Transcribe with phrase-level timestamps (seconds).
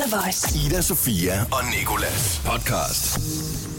[0.00, 0.66] The Voice.
[0.66, 3.20] Ida, Sofia og Nikolas podcast.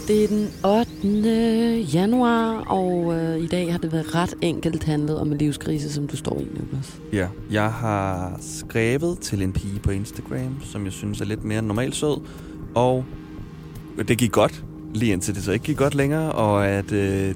[0.08, 1.80] Det er den 8.
[1.80, 6.06] januar, og øh, i dag har det været ret enkelt handlet om en livskrise, som
[6.06, 7.00] du står i, Niklas.
[7.12, 11.62] Ja, jeg har skrevet til en pige på Instagram, som jeg synes er lidt mere
[11.62, 12.20] normalt sød,
[12.74, 13.04] og
[14.08, 17.34] det gik godt, lige indtil det så ikke gik godt længere, og at øh,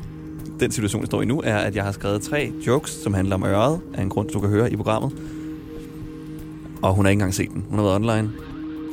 [0.61, 3.35] den situation, jeg står i nu, er, at jeg har skrevet tre jokes, som handler
[3.35, 5.13] om øret, af en grund, du kan høre i programmet.
[6.83, 7.65] Og hun har ikke engang set den.
[7.69, 8.31] Hun har været online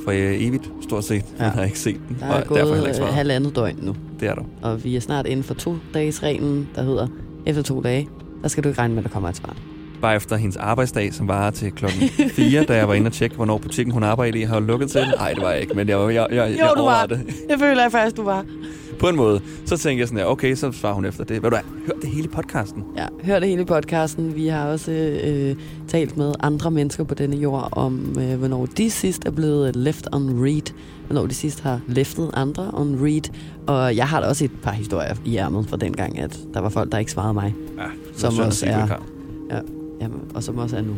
[0.05, 1.25] for øh, evigt, stort set.
[1.39, 1.43] Ja.
[1.43, 3.13] har ikke set den, Der og er derfor heller gået ikke øh, svaret.
[3.13, 4.41] halvandet døgn nu, Det er der.
[4.61, 7.07] og vi er snart inden for to dages reglen, der hedder,
[7.45, 8.07] efter to dage,
[8.41, 9.55] der skal du ikke regne med, at der kommer et svar.
[10.01, 11.99] Bare efter hendes arbejdsdag, som var til klokken
[12.29, 15.01] 4, da jeg var inde og tjekke, hvornår butikken hun arbejdede i har lukket til.
[15.19, 17.25] Nej, det var jeg ikke, men jeg, jeg, jeg, jeg, jeg overvejede det.
[17.49, 18.45] Det føler jeg faktisk, du var.
[19.05, 19.41] På en måde.
[19.65, 21.43] Så tænkte jeg sådan her, okay, så svarer hun efter det.
[21.43, 22.83] Ved du hvad, hør det hele podcasten.
[22.97, 24.35] Ja, hør det hele podcasten.
[24.35, 25.55] Vi har også øh,
[25.87, 30.07] talt med andre mennesker på denne jord om, øh, hvornår de sidst er blevet left
[30.11, 30.73] on read.
[31.07, 33.21] Hvornår de sidst har leftet andre on read.
[33.67, 36.69] Og jeg har da også et par historier i ærmet fra dengang, at der var
[36.69, 37.55] folk, der ikke svarede mig.
[37.77, 37.83] Ja,
[38.17, 38.87] Som også sige, er-.
[39.51, 39.59] Ja,
[40.01, 40.95] jamen, og som også er nu.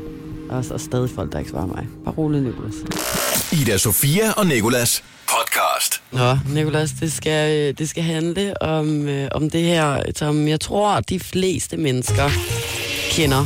[0.47, 1.87] Der er også stadig folk, der ikke svarer mig.
[2.05, 2.75] Bare rolig, Nicolas.
[3.51, 5.66] Ida, Sofia og Nikolas podcast.
[6.11, 10.99] Nå, Nicolas, det skal, det skal handle om, øh, om det her, som jeg tror,
[10.99, 12.29] de fleste mennesker
[13.11, 13.45] kender.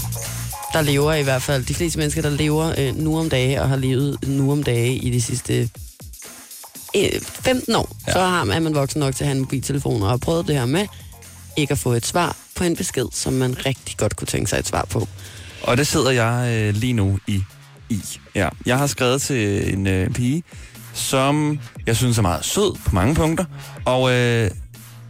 [0.74, 1.66] Der lever i hvert fald.
[1.66, 4.96] De fleste mennesker, der lever øh, nu om dage og har levet nu om dage
[4.96, 5.70] i de sidste
[6.96, 7.96] øh, 15 år.
[8.08, 8.14] Ja.
[8.14, 10.48] Så har man, er man voksen nok til at have en mobiltelefon og har prøvet
[10.48, 10.88] det her med
[11.58, 14.60] ikke at få et svar på en besked, som man rigtig godt kunne tænke sig
[14.60, 15.08] et svar på.
[15.62, 17.44] Og det sidder jeg øh, lige nu i.
[17.90, 18.02] i.
[18.36, 18.50] Ja.
[18.66, 20.44] Jeg har skrevet til en øh, pige,
[20.94, 23.46] som jeg synes er meget sød på mange punkter.
[23.86, 24.52] Og øh,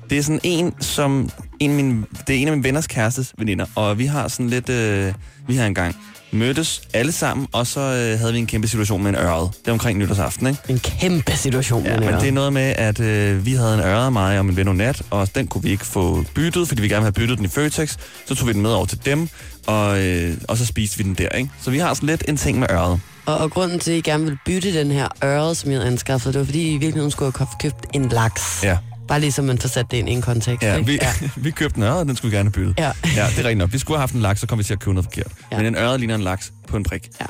[0.10, 1.30] det er sådan en, som
[1.60, 3.66] en af mine, det er en af mine venners kærestes veninder.
[3.76, 5.14] Og vi har sådan lidt, øh,
[5.48, 5.96] vi har engang
[6.32, 9.52] mødtes alle sammen, og så øh, havde vi en kæmpe situation med en øret.
[9.62, 10.60] Det er omkring nytårsaften, ikke?
[10.70, 11.84] En kæmpe situation.
[11.84, 14.46] Ja, med men det er noget med, at øh, vi havde en øre, mig og
[14.46, 17.14] min ven Onat, og den kunne vi ikke få byttet, fordi vi gerne ville have
[17.14, 17.98] byttet den i Føtex.
[18.26, 19.30] Så tog vi den med over til dem,
[19.68, 21.50] og, øh, og så spiste vi den der, ikke?
[21.62, 23.00] Så vi har sådan lidt en ting med øret.
[23.26, 25.92] Og, og grunden til, at I gerne vil bytte den her øre, som jeg havde
[25.92, 28.60] anskaffet, det var, fordi I virkeligheden skulle have købt en laks.
[28.64, 28.78] Ja,
[29.08, 30.64] Bare lige så man får sat det ind i en kontekst.
[30.64, 30.86] ja, ikke?
[30.92, 31.14] vi, ja.
[31.36, 32.76] vi købte en øre, og den skulle vi gerne have byttet.
[32.78, 32.86] Ja.
[32.86, 33.74] ja, det er rigtigt nok.
[33.74, 35.32] Vi skulle have haft en laks, så kom vi til at købe noget forkert.
[35.52, 35.58] Ja.
[35.58, 37.10] Men en øre ligner en laks på en prik.
[37.22, 37.26] Ja.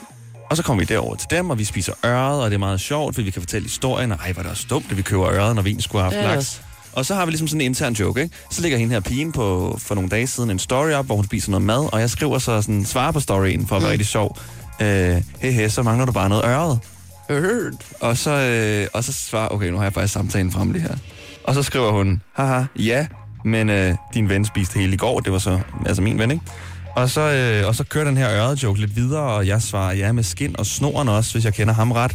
[0.50, 2.82] Og så kommer vi derover til dem, og vi spiser øret, og det er meget
[2.82, 5.28] sjovt, fordi vi kan fortælle historien, og ej, er det også dumt, at vi køber
[5.30, 6.62] øret, når vi egentlig skulle have haft laks.
[6.94, 8.36] Og så har vi ligesom sådan en intern joke, ikke?
[8.52, 11.26] Så ligger hende her pigen på, for nogle dage siden en story op, hvor hun
[11.26, 13.92] spiser noget mad, og jeg skriver så sådan, svarer på storyen for at være Mm.
[13.92, 14.38] rigtig sjov.
[14.82, 16.80] Øh, hey, hey, så mangler du bare noget øret.
[18.00, 20.96] Og så, øh, og så svarer, okay, nu har jeg faktisk samtalen frem lige her.
[21.44, 23.08] Og så skriver hun, haha, ja,
[23.46, 26.44] men øh, din ven spiste hele i går, det var så, altså min ven, ikke?
[26.96, 29.94] Og så, øh, og så kører den her øret joke lidt videre, og jeg svarer
[29.94, 32.12] ja med skin og snoren også, hvis jeg kender ham ret.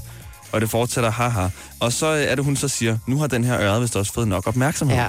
[0.53, 1.49] Og det fortsætter, haha.
[1.81, 4.13] Og så øh, er det, hun så siger, nu har den her øret vist også
[4.13, 4.97] fået nok opmærksomhed.
[4.97, 5.09] Ja.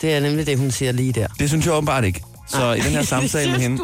[0.00, 1.26] Det er nemlig det, hun siger lige der.
[1.38, 2.22] Det synes jeg åbenbart ikke.
[2.50, 3.82] Så i den her samtale med hende,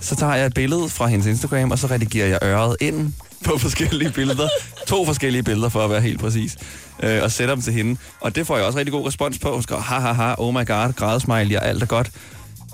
[0.00, 3.12] så tager jeg et billede fra hendes Instagram, og så redigerer jeg øret ind
[3.44, 4.48] på forskellige billeder.
[4.86, 6.56] To forskellige billeder, for at være helt præcis.
[7.02, 8.00] Øh, og sætter dem til hende.
[8.20, 9.52] Og det får jeg også rigtig god respons på.
[9.52, 12.10] Hun skriver, ha ha ha, oh my god, grædesmiley, og alt er godt.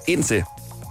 [0.06, 0.42] Indtil,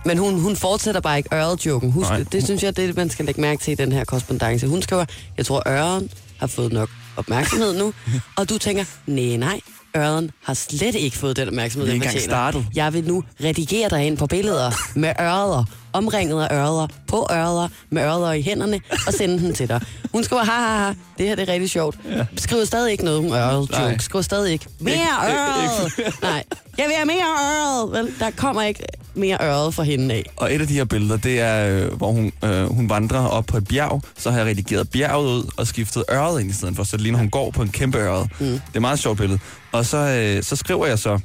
[0.05, 1.91] Men hun, hun fortsætter bare ikke øret-joken.
[1.91, 2.17] Husk, Nej.
[2.17, 4.03] det, det synes jeg, det er det, man skal lægge mærke til i den her
[4.05, 4.67] korrespondance.
[4.67, 5.05] Hun skriver,
[5.37, 7.93] jeg tror, øren har fået nok opmærksomhed nu.
[8.37, 9.59] og du tænker, nej, nej,
[9.95, 12.23] øren har slet ikke fået den opmærksomhed, den fortjener.
[12.23, 12.65] startet.
[12.75, 17.67] Jeg vil nu redigere dig ind på billeder med øreder, omringet af øreder, på øreder,
[17.89, 19.81] med øreder i hænderne, og sende den til dig.
[20.11, 21.97] Hun skriver, ha, ha, ha, det her det er rigtig sjovt.
[22.09, 22.25] Ja.
[22.37, 23.89] Skriver stadig ikke noget om øret Nej.
[23.89, 24.03] joke.
[24.03, 24.97] Skriver stadig ikke, mere
[25.29, 25.91] øret.
[26.21, 26.43] Nej,
[26.77, 27.91] jeg vil have mere.
[28.03, 28.83] Vel, der kommer ikke
[29.17, 30.23] mere øret fra hende af.
[30.35, 33.45] og et af de her billeder, det er, øh, hvor hun, øh, hun vandrer op
[33.45, 34.01] på et bjerg.
[34.17, 37.03] Så har jeg redigeret bjerget ud og skiftet øret ind i stedet for, så det
[37.03, 38.29] ligner, hun går på en kæmpe øret.
[38.39, 38.45] Mm.
[38.45, 39.39] Det er et meget sjovt billede.
[39.71, 41.19] Og så, øh, så skriver jeg så,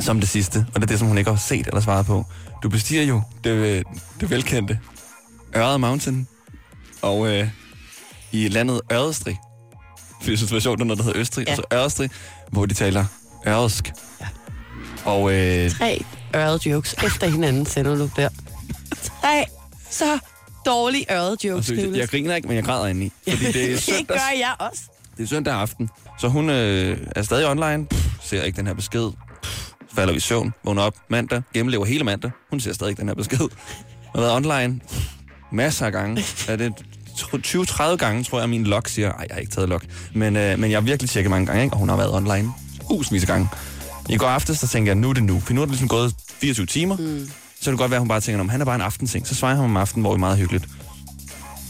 [0.00, 2.24] som det sidste, og det er det, som hun ikke har set eller svaret på.
[2.62, 3.84] Du bestiger jo det, øh,
[4.20, 4.78] det velkendte
[5.56, 6.26] Øret Mountain,
[7.02, 7.48] og øh,
[8.32, 9.38] i landet Ørestrig,
[10.20, 11.52] fordi jeg synes, det var sjovt, når der hedder Østrig, Ja.
[11.52, 11.58] ja.
[11.58, 12.10] og så Ørestrig,
[12.50, 13.04] hvor de taler
[13.46, 13.92] ørsk.
[14.20, 14.26] Ja.
[15.04, 16.04] Og øh, Tre
[16.36, 18.28] øret jokes efter hinanden sender du der.
[19.02, 19.44] Tre
[19.90, 20.18] så
[20.66, 21.70] dårlige øret jokes.
[21.70, 23.12] altså, jeg, jeg griner ikke, men jeg græder indeni.
[23.28, 24.82] Fordi det er det søndags, gør jeg også.
[25.16, 25.88] det er søndag aften,
[26.18, 29.10] så hun øh, er stadig online, Pff, ser ikke den her besked,
[29.42, 33.08] Pff, falder i søvn, vågner op mandag, gennemlever hele mandag, hun ser stadig ikke den
[33.08, 33.48] her besked.
[34.14, 34.80] Har været online
[35.52, 36.24] masser af gange.
[36.48, 36.72] Er det
[37.18, 39.80] 20-30 gange, tror jeg, min log siger, ej, jeg har ikke taget log,
[40.14, 41.74] men, øh, men jeg har virkelig tjekket mange gange, ikke?
[41.74, 42.52] og hun har været online
[42.82, 43.48] husvis af gange.
[44.08, 45.88] I går aftes, der tænker jeg, nu er det nu, for nu er det ligesom
[45.88, 47.30] gået 24 timer, mm.
[47.60, 49.26] så kan det godt være, at hun bare tænker, om han er bare en aftensing.
[49.26, 50.68] Så svarer han om aftenen, hvor vi er meget hyggeligt.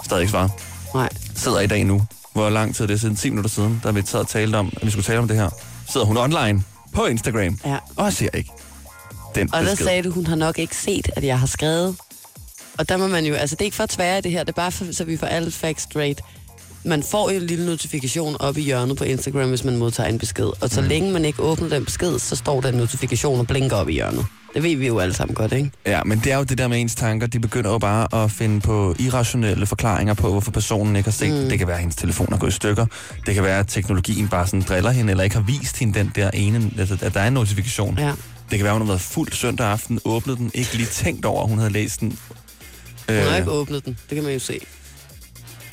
[0.05, 0.51] Stadig ikke svaret.
[0.95, 1.09] Nej.
[1.35, 2.03] Sidder i dag nu
[2.33, 4.73] hvor lang tid det er siden, 10 minutter siden, der vi sad og talte om,
[4.77, 5.51] at vi skulle tale om det her.
[5.89, 7.77] Sidder hun online på Instagram, Ja.
[7.97, 8.51] og jeg ser ikke
[9.35, 9.87] den Og der besked.
[9.87, 11.97] sagde du, hun har nok ikke set, at jeg har skrevet.
[12.79, 14.49] Og der må man jo, altså det er ikke for at tvære det her, det
[14.49, 16.21] er bare for, så vi får alle facts straight.
[16.85, 20.19] Man får jo en lille notifikation op i hjørnet på Instagram, hvis man modtager en
[20.19, 20.51] besked.
[20.63, 20.89] Og så mm.
[20.89, 23.93] længe man ikke åbner den besked, så står der en notifikation og blinker op i
[23.93, 24.27] hjørnet.
[24.55, 25.71] Det ved vi jo alle sammen godt, ikke?
[25.87, 27.27] Ja, men det er jo det der med ens tanker.
[27.27, 31.43] De begynder jo bare at finde på irrationelle forklaringer på, hvorfor personen ikke har set
[31.43, 31.49] mm.
[31.49, 32.87] Det kan være, at hendes telefon er gået i stykker.
[33.27, 36.13] Det kan være, at teknologien bare sådan driller hende, eller ikke har vist hende den
[36.15, 37.99] der ene, altså, at der er en notifikation.
[37.99, 38.13] Ja.
[38.51, 41.25] Det kan være, at hun har været fuld søndag aften, åbnet den, ikke lige tænkt
[41.25, 42.19] over, at hun havde læst den.
[43.09, 44.61] Hun har Øh, ikke åbnet den, det kan man jo se.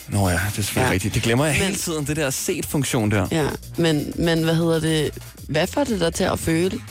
[0.09, 0.93] Nå ja, det er selvfølgelig Ja.
[0.93, 1.13] rigtigt.
[1.13, 3.27] Det glemmer jeg Men- hele tiden, det der set-funktion der.
[3.31, 3.47] Ja,
[3.77, 5.11] men, men hvad hedder det?
[5.49, 6.81] Hvad får det dig til at føle?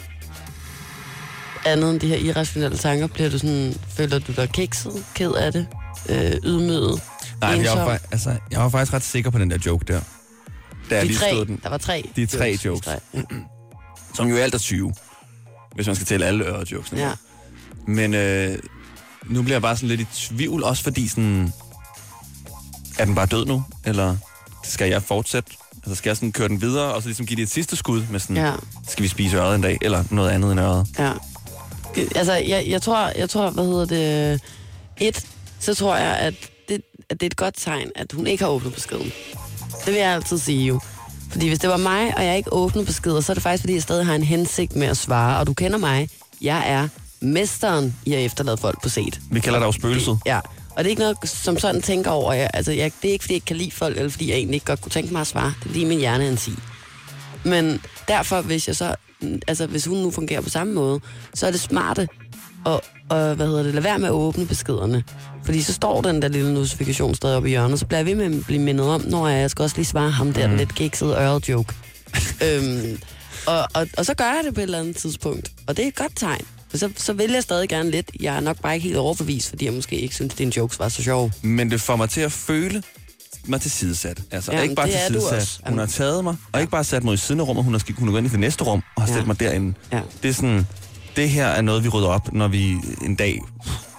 [1.67, 5.53] Andet end de her irrationelle tanker, bliver du sådan, føler du dig kikset, ked af
[5.53, 5.67] det,
[6.09, 7.01] øh, ydmyget,
[7.41, 8.09] Nej, men jeg var, ensom?
[8.13, 10.01] altså, jeg var faktisk ret sikker på den der joke der.
[10.91, 11.61] Da jeg De lige tre, den.
[11.63, 12.11] der var tre.
[12.17, 12.87] De tre i jokes.
[13.15, 13.21] Ja.
[14.15, 14.95] Som jo alt er 20.
[15.75, 17.01] Hvis man skal tælle alle øre-jokesene.
[17.01, 17.11] ja.
[17.87, 18.59] Men øh,
[19.25, 21.53] nu bliver jeg bare sådan lidt i tvivl, også fordi sådan...
[22.99, 23.64] Er den bare død nu?
[23.85, 24.17] Eller
[24.64, 25.50] skal jeg fortsætte?
[25.76, 28.02] Altså skal jeg sådan køre den videre, og så ligesom give det et sidste skud
[28.11, 28.37] med sådan...
[28.37, 28.52] Ja.
[28.88, 29.79] Skal vi spise øret en dag?
[29.82, 30.87] Eller noget andet end øret?
[30.99, 31.12] Ja.
[32.14, 34.41] Altså, jeg, jeg, tror, jeg tror, hvad hedder det...
[35.00, 35.26] Et,
[35.61, 36.35] så tror jeg, at
[36.69, 39.12] det, at det er et godt tegn, at hun ikke har åbnet beskeden.
[39.85, 40.81] Det vil jeg altid sige jo.
[41.31, 43.75] Fordi hvis det var mig, og jeg ikke åbner beskeder, så er det faktisk, fordi
[43.75, 45.38] jeg stadig har en hensigt med at svare.
[45.38, 46.08] Og du kender mig.
[46.41, 46.88] Jeg er
[47.20, 49.20] mesteren i at efterlade folk på set.
[49.31, 50.19] Vi kalder det jo spøgelset.
[50.26, 50.41] Ja,
[50.76, 52.32] og det er ikke noget, som sådan tænker over.
[52.32, 54.37] Jeg, altså, jeg, det er ikke, fordi jeg ikke kan lide folk, eller fordi jeg
[54.37, 55.55] egentlig ikke godt kunne tænke mig at svare.
[55.59, 56.55] Det er fordi min hjerne er en sig.
[57.44, 58.94] Men derfor, hvis jeg så,
[59.49, 61.00] altså hvis hun nu fungerer på samme måde,
[61.35, 62.09] så er det smarte
[62.67, 65.05] at, og, hvad hedder det, lade være med at åbne beskederne.
[65.44, 68.15] Fordi så står den der lille notifikation stadig oppe i hjørnet, så bliver jeg ved
[68.15, 70.50] med at blive mindet om, når jeg skal også lige svare ham der, mm.
[70.50, 71.75] den lidt kiksede øret joke.
[72.47, 73.00] øhm,
[73.47, 75.53] og, og, og, så gør jeg det på et eller andet tidspunkt.
[75.67, 76.47] Og det er et godt tegn.
[76.75, 78.11] For så, så vil jeg stadig gerne lidt.
[78.21, 80.79] Jeg er nok bare ikke helt overbevist, fordi jeg måske ikke synes, at dine jokes
[80.79, 81.32] var så sjove.
[81.43, 82.82] Men det får mig til at føle
[83.47, 84.21] mig til sidesat.
[84.31, 85.61] Altså, Jamen, ikke bare til sidesat.
[85.69, 87.82] Hun har taget mig, og ikke bare sat mig i siden af rummet, hun har,
[87.99, 89.26] hun gået ind i det næste rum, og har stillet Ja.
[89.26, 89.75] mig derinde.
[89.93, 90.00] Ja.
[90.23, 90.67] Det er sådan,
[91.17, 93.41] det her er noget, vi rydder op, når vi en dag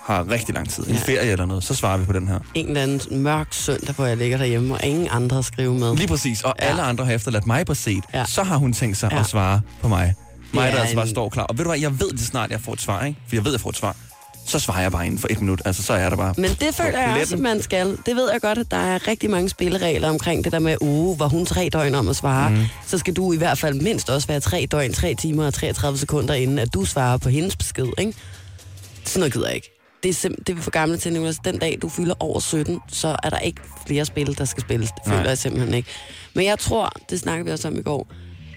[0.06, 0.84] har rigtig lang tid.
[0.88, 1.00] En Ja.
[1.00, 2.40] ferie eller noget, så svarer vi på den her.
[2.54, 5.96] En eller anden mørk søndag, hvor jeg ligger derhjemme, og ingen andre at skrive med.
[5.96, 6.66] Lige præcis, og Ja.
[6.66, 8.04] alle andre har efterladt mig på set.
[8.14, 8.26] Ja.
[8.26, 9.20] Så har hun tænkt sig Ja.
[9.20, 10.14] at svare på mig.
[10.56, 11.44] Mig, er der altså bare står klar.
[11.44, 13.20] Og ved du hvad, jeg ved det snart, jeg får et svar, ikke?
[13.28, 13.96] For jeg ved, jeg får et svar.
[14.48, 15.62] Så svarer jeg bare inden for et minut.
[15.66, 16.34] Altså, så er der bare...
[16.38, 17.98] Men det føler jeg også, at man skal.
[18.06, 21.20] Det ved jeg godt, at der er rigtig mange spilleregler omkring det der med, uh,
[21.20, 22.58] var hun tre døgn om at svare, mm.
[22.88, 25.98] så skal du i hvert fald mindst også være tre døgn, tre timer og 33
[25.98, 28.14] sekunder inden, at du svarer på hendes besked, ikke?
[29.06, 29.72] Sådan noget gider jeg ikke.
[30.04, 31.38] Det er, sim- det er for gamle til, Nicolas.
[31.46, 34.90] Den dag, du fylder over 17, så er der ikke flere spil, der skal spilles.
[34.92, 35.30] Det føler Nej.
[35.30, 35.90] jeg simpelthen ikke.
[36.34, 38.08] Men jeg tror, det snakkede vi også om i går,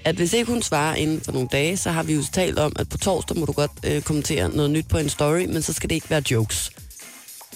[0.08, 2.72] at hvis ikke hun svarer inden for nogle dage, så har vi jo talt om,
[2.78, 5.72] at på torsdag må du godt øh, kommentere noget nyt på en story, men så
[5.72, 6.70] skal det ikke være jokes.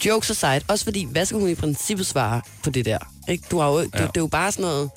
[0.07, 2.99] Jokes aside, også fordi, hvad skal hun i princippet svare på det der?
[3.29, 3.45] Ikke?
[3.51, 3.85] Du har jo, ja.
[3.85, 4.91] det, det er jo bare sådan noget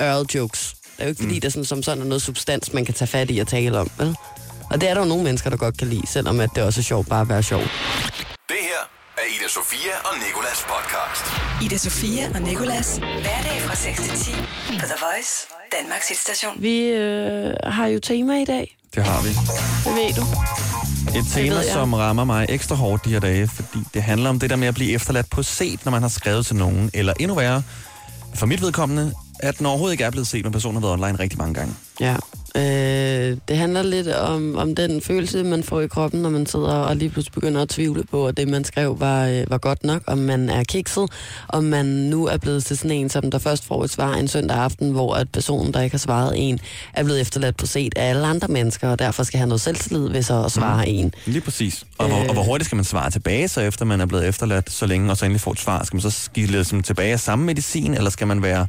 [0.00, 0.74] øret jokes.
[0.82, 1.40] Det er jo ikke fordi, mm.
[1.40, 3.90] der sådan, som sådan er noget substans, man kan tage fat i og tale om.
[3.98, 4.16] Vel?
[4.70, 6.80] Og det er der jo nogle mennesker, der godt kan lide, selvom at det også
[6.80, 7.60] er sjovt bare at være sjov.
[7.60, 8.82] Det her
[9.18, 11.24] er Ida Sofia og Nikolas podcast.
[11.64, 12.96] Ida Sofia og Nikolas.
[12.98, 14.32] Hverdag fra 6 til 10
[14.80, 15.46] på The Voice,
[15.80, 16.62] Danmarks hitstation.
[16.62, 19.28] Vi øh, har jo tema i dag, Det har vi.
[19.28, 20.22] det ved du.
[21.18, 24.50] Et tema, som rammer mig ekstra hårdt de her dage, fordi det handler om det
[24.50, 26.90] der med at blive efterladt på set, når man har skrevet til nogen.
[26.94, 27.62] Eller endnu værre,
[28.34, 31.18] for mit vedkommende, at den overhovedet ikke er blevet set, men personen har været online
[31.18, 31.74] rigtig mange gange.
[32.00, 32.16] Ja.
[32.56, 36.74] Øh, det handler lidt om, om den følelse, man får i kroppen, når man sidder
[36.74, 39.84] og lige pludselig begynder at tvivle på, at det, man skrev, var, øh, var godt
[39.84, 40.02] nok.
[40.06, 41.08] Om man er kikset,
[41.48, 44.28] om man nu er blevet til sådan en, som der først får et svar en
[44.28, 46.58] søndag aften, hvor at personen, der ikke har svaret en,
[46.94, 50.08] er blevet efterladt på set af alle andre mennesker, og derfor skal have noget selvtillid
[50.08, 50.92] ved så at svare mm.
[50.94, 51.14] en.
[51.26, 51.84] Lige præcis.
[51.98, 54.70] Og, hvor, og hvor hurtigt skal man svare tilbage, så efter man er blevet efterladt
[54.70, 55.84] så længe, og så endelig får et svar?
[55.84, 58.66] Skal man så give ligesom tilbage af samme medicin, eller skal man være,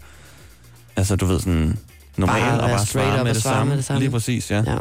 [0.96, 1.78] altså du ved sådan,
[2.18, 3.70] normal Bare og bare straight up med og det, samme?
[3.70, 4.00] med det samme.
[4.00, 4.64] Lige præcis, ja.
[4.68, 4.78] Ja.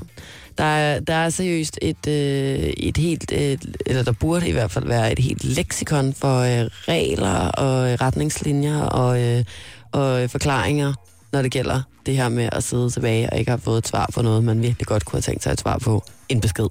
[0.59, 2.15] Der er, der er seriøst et, øh,
[2.59, 6.71] et helt, øh, eller der burde i hvert fald være et helt leksikon for øh,
[6.89, 9.45] regler og øh, retningslinjer og, øh,
[9.93, 10.95] og øh, forklaringer,
[11.33, 14.11] når det gælder det her med at sidde tilbage og ikke have fået et svar
[14.15, 16.05] på noget, man virkelig godt kunne have tænkt sig et svar på.
[16.29, 16.69] En besked.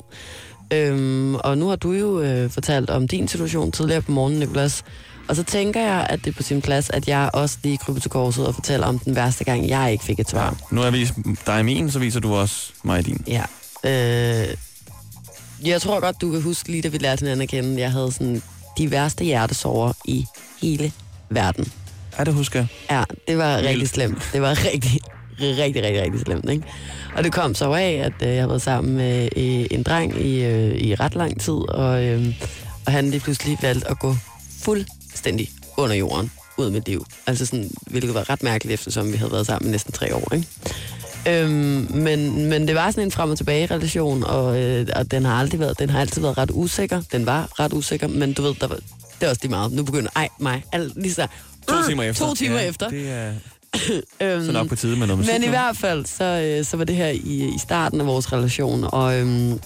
[0.74, 4.84] Øhm, og nu har du jo øh, fortalt om din situation tidligere på morgenen, Nicolas.
[5.32, 8.00] Og så tænker jeg, at det er på sin plads, at jeg også lige kryber
[8.00, 10.58] til korset og fortæller om den værste gang, jeg ikke fik et svar.
[10.72, 11.14] Nu har jeg vist
[11.48, 13.24] dig min, så viser du også mig din.
[13.28, 13.44] Ja.
[13.84, 14.48] Øh,
[15.66, 18.12] jeg tror godt, du kan huske lige, da vi lærte hinanden at kende, jeg havde
[18.12, 18.42] sådan
[18.78, 20.26] de værste hjertesover i
[20.62, 20.92] hele
[21.30, 21.72] verden.
[22.20, 22.68] Ja, det husker jeg.
[22.92, 24.30] Ja, det var rigtig slemt.
[24.34, 25.00] Det var rigtig,
[25.42, 26.64] rigtig, rigtig, rigtig slemt, ikke?
[27.16, 30.22] Og det kom så af, at øh, jeg har været sammen med øh, en dreng
[30.22, 32.36] i, øh, i ret lang tid, og, øh,
[32.86, 34.16] og han lige pludselig valgte at gå
[35.12, 37.06] fuldstændig under jorden ud af mit liv.
[37.28, 40.34] Altså sådan, hvilket var ret mærkeligt, eftersom vi havde været sammen i næsten tre år,
[40.34, 40.48] ikke?
[41.28, 45.26] Øhm, men, men det var sådan en frem og tilbage relation, og, øh, og den
[45.26, 47.02] har aldrig været, den har altid været ret usikker.
[47.12, 48.76] Den var ret usikker, men du ved, der var,
[49.20, 49.72] det er også lige meget.
[49.72, 51.28] Nu begynder, ej, mig, alt, lige så,
[51.68, 52.26] To timer efter.
[52.26, 52.90] To timer ja, efter.
[52.90, 53.34] Det er
[54.22, 55.34] Øhm, så nok på tide med noget musik.
[55.34, 58.34] men i hvert fald, så, øh, så var det her i, i starten af vores
[58.34, 59.60] relation, og, øhm,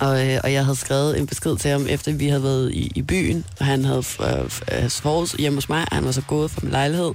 [0.00, 2.92] og, øh, og jeg havde skrevet en besked til ham, efter vi havde været i,
[2.94, 6.22] i byen, og han havde øh, øh sovet hjemme hos mig, og han var så
[6.22, 7.12] gået fra min lejlighed,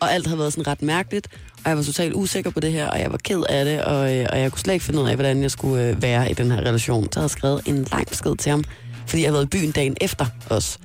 [0.00, 1.28] og alt havde været sådan ret mærkeligt,
[1.64, 4.16] og jeg var totalt usikker på det her, og jeg var ked af det, og,
[4.16, 6.34] øh, og jeg kunne slet ikke finde ud af, hvordan jeg skulle øh, være i
[6.34, 7.04] den her relation.
[7.04, 8.64] Så jeg havde skrevet en lang besked til ham,
[9.06, 10.78] fordi jeg havde været i byen dagen efter os.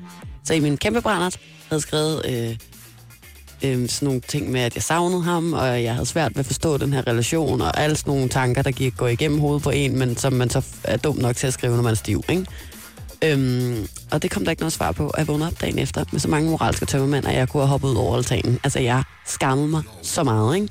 [0.43, 2.21] Så i min kæmpe brændert havde skrevet...
[2.29, 2.57] Øh,
[3.63, 6.45] øh, sådan nogle ting med, at jeg savnede ham, og jeg havde svært ved at
[6.45, 9.69] forstå den her relation, og alle sådan nogle tanker, der gik, går igennem hovedet på
[9.69, 12.23] en, men som man så er dum nok til at skrive, når man er stiv,
[12.29, 12.45] ikke?
[13.23, 16.05] Øhm, og det kom der ikke noget svar på, og jeg vågnede op dagen efter
[16.11, 18.59] med så mange moralske tømmermænd, at jeg kunne have hoppet ud over altanen.
[18.63, 20.67] Altså, jeg skammede mig så meget, ikke?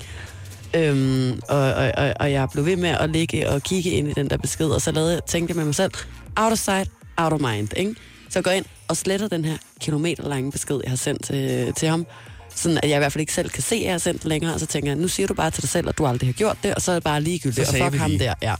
[0.74, 4.12] Øhm, og, og, og, og jeg blev ved med at ligge og kigge ind i
[4.12, 5.92] den der besked, og så lavede jeg, tænkte jeg med mig selv,
[6.36, 7.94] out of sight, out of mind, ikke?
[8.28, 11.88] Så jeg går ind og sletter den her kilometerlange besked, jeg har sendt til, til
[11.88, 12.06] ham,
[12.54, 14.54] sådan at jeg i hvert fald ikke selv kan se, at jeg har sendt længere,
[14.54, 16.32] og så tænker jeg, nu siger du bare til dig selv, at du aldrig har
[16.32, 18.54] gjort det, og så er det bare ligegyldigt, Så og fuck ham der, ja.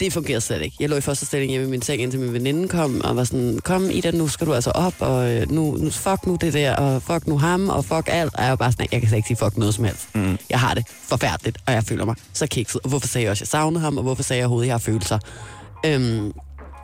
[0.00, 0.76] Det fungerer slet ikke.
[0.80, 3.24] Jeg lå i første stilling hjemme i min seng, indtil min veninde kom, og var
[3.24, 6.52] sådan, kom Ida, nu skal du altså op, og øh, nu, nu fuck nu det
[6.52, 8.34] der, og fuck nu ham, og fuck alt.
[8.34, 10.14] Og jeg var bare sådan, jeg kan slet ikke sige fuck noget som helst.
[10.14, 10.38] Mm.
[10.50, 12.80] Jeg har det forfærdeligt, og jeg føler mig så kikset.
[12.84, 14.68] Og hvorfor sagde jeg også, at jeg savnede ham, og hvorfor sagde jeg overhovedet, at
[14.68, 15.18] jeg har følelser?
[15.86, 16.32] Øhm,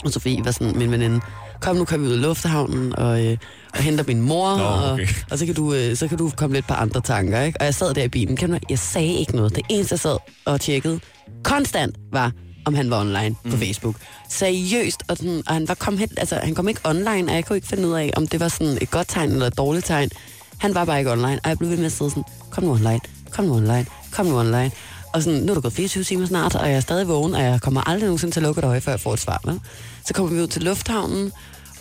[0.04, 1.20] og Sofie var sådan, min veninde,
[1.64, 3.36] kom nu, kan vi ud i lufthavnen, og, øh,
[3.72, 5.06] og henter min mor, Nå, og, okay.
[5.30, 7.60] og så, kan du, øh, så kan du komme lidt på andre tanker, ikke?
[7.60, 9.56] Og jeg sad der i bilen, kan du, jeg sagde ikke noget.
[9.56, 11.00] Det eneste, jeg sad og tjekkede
[11.42, 12.32] konstant, var,
[12.64, 13.50] om han var online mm.
[13.50, 13.94] på Facebook.
[14.28, 17.44] Seriøst, og, sådan, og han, var kom hen, altså, han kom ikke online, og jeg
[17.44, 19.86] kunne ikke finde ud af, om det var sådan et godt tegn eller et dårligt
[19.86, 20.10] tegn.
[20.58, 22.70] Han var bare ikke online, og jeg blev ved med at sidde sådan, kom nu
[22.70, 24.70] online, kom nu online, kom nu online.
[25.14, 27.42] Og sådan, nu er der gået 24 timer snart, og jeg er stadig vågen, og
[27.42, 29.40] jeg kommer aldrig nogensinde til at lukke et øje, før jeg får et svar.
[29.44, 29.60] Vel?
[30.06, 31.32] Så kommer vi ud til lufthavnen,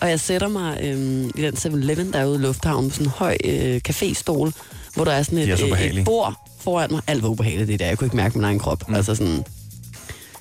[0.03, 3.07] og jeg sætter mig øhm, i den 7-Eleven, der er ude i lufthavnen, på sådan
[3.07, 4.51] en høj øh, caféstol,
[4.95, 7.01] hvor der er sådan De er et, så øh, et bord foran mig.
[7.07, 7.85] Alt var ubehageligt, det der.
[7.85, 8.89] Jeg kunne ikke mærke min egen krop.
[8.89, 8.95] Mm.
[8.95, 9.43] Altså sådan,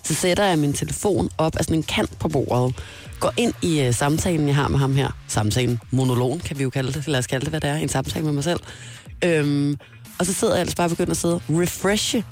[0.03, 2.75] så sætter jeg min telefon op af sådan en kant på bordet,
[3.21, 5.11] går ind i øh, samtalen, jeg har med ham her.
[5.29, 7.09] Samtalen, monologen kan vi jo kalde det.
[7.09, 7.77] Lad os kalde det, hvad det er.
[7.77, 8.61] En samtale med mig selv.
[9.25, 9.77] Øhm,
[10.19, 12.25] og så sidder jeg ellers bare og begynder at sidde og refreshe.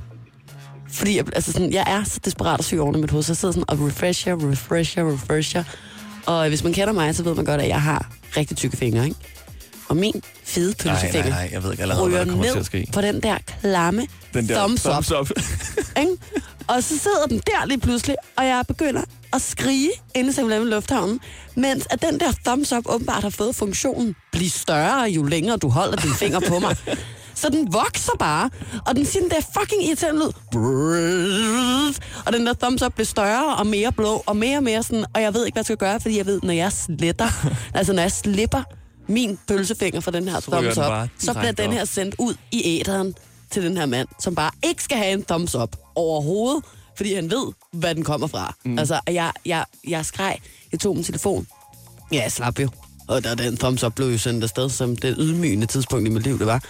[0.93, 3.33] Fordi jeg, altså sådan, jeg er så desperat og syg oven i mit hoved, så
[3.33, 5.65] jeg sidder sådan og refresher, refresher, refresher.
[6.27, 9.05] Og hvis man kender mig, så ved man godt, at jeg har rigtig tykke fingre,
[9.05, 9.17] ikke?
[9.89, 12.53] Og min fede Nej, pølsefinger nej, nej, jeg ved ikke allerede, hvad der kommer til
[12.53, 12.87] ned at ske.
[12.93, 14.93] på den der klamme Den der thumbs up.
[14.93, 15.31] thumbs up.
[16.69, 20.49] Og så sidder den der lige pludselig, og jeg begynder at skrige inde i 7
[20.49, 21.21] Lufthavnen,
[21.57, 25.69] mens at den der thumbs up åbenbart har fået funktionen, bliv større, jo længere du
[25.69, 26.77] holder dine fingre på mig.
[27.41, 28.51] Så den vokser bare,
[28.87, 30.33] og den siger den der fucking irriterende lyd.
[32.27, 35.05] Og den der thumbs up bliver større og mere blå, og mere og mere sådan,
[35.15, 37.29] og jeg ved ikke, hvad jeg skal gøre, fordi jeg ved, når jeg sletter,
[37.79, 38.63] altså når jeg slipper
[39.09, 42.81] min pølsefinger fra den her ryger thumbs up, så bliver den her sendt ud i
[42.81, 43.15] æderen
[43.51, 46.65] til den her mand, som bare ikke skal have en thumbs up overhovedet,
[46.97, 48.55] fordi han ved, hvad den kommer fra.
[48.65, 48.79] Mm.
[48.79, 50.39] Altså, jeg, jeg, jeg skreg,
[50.73, 51.47] jeg tog min telefon.
[52.13, 52.69] Ja, jeg slap jo.
[53.09, 56.23] Og der den thumbs up blev jo sendt afsted, som det ydmygende tidspunkt i mit
[56.23, 56.63] liv, det var.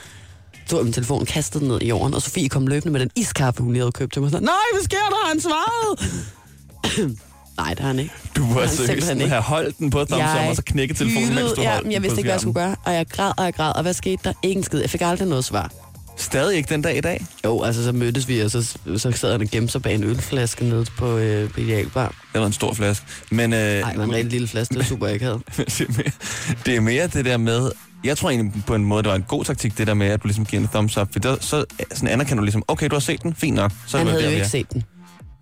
[0.71, 3.11] Tog jeg min telefon, kastede den ned i jorden, og Sofie kom løbende med den
[3.17, 4.31] iskaffe, hun lige havde købt til mig.
[4.31, 5.29] Sådan, Nej, hvad sker der?
[5.29, 7.17] Han svarede!
[7.57, 8.15] Nej, det har han ikke.
[8.37, 9.29] Du var seriøst ikke.
[9.29, 11.85] have holdt den på thumbs up, og så knække telefonen, mens hylede, du ja, holdt
[11.85, 12.77] men jeg vidste ikke, hvad jeg skulle gøre.
[12.85, 13.73] Og jeg græd, og jeg græd.
[13.77, 14.33] Og hvad skete der?
[14.43, 14.81] Ikke en skid.
[14.81, 15.71] Jeg fik aldrig noget svar.
[16.17, 17.27] Stadig ikke den dag i dag.
[17.45, 20.05] Jo, altså så mødtes vi, og så, så sad han og gemte sig bag en
[20.05, 22.15] ølflaske nede på, øh, på Idealbar.
[22.33, 23.07] Det var en stor flaske.
[23.31, 25.41] Men, øh, Nej, det var en rigtig lille flaske, det var super, jeg ikke havde.
[26.67, 27.71] det er mere det der med...
[28.05, 30.23] Jeg tror egentlig på en måde, det var en god taktik, det der med, at
[30.23, 31.09] du ligesom giver en thumbs up.
[31.13, 33.73] For der, så sådan anerkender du ligesom, okay, du har set den, fint nok.
[33.87, 34.85] Så Han det havde der, jo ikke set den.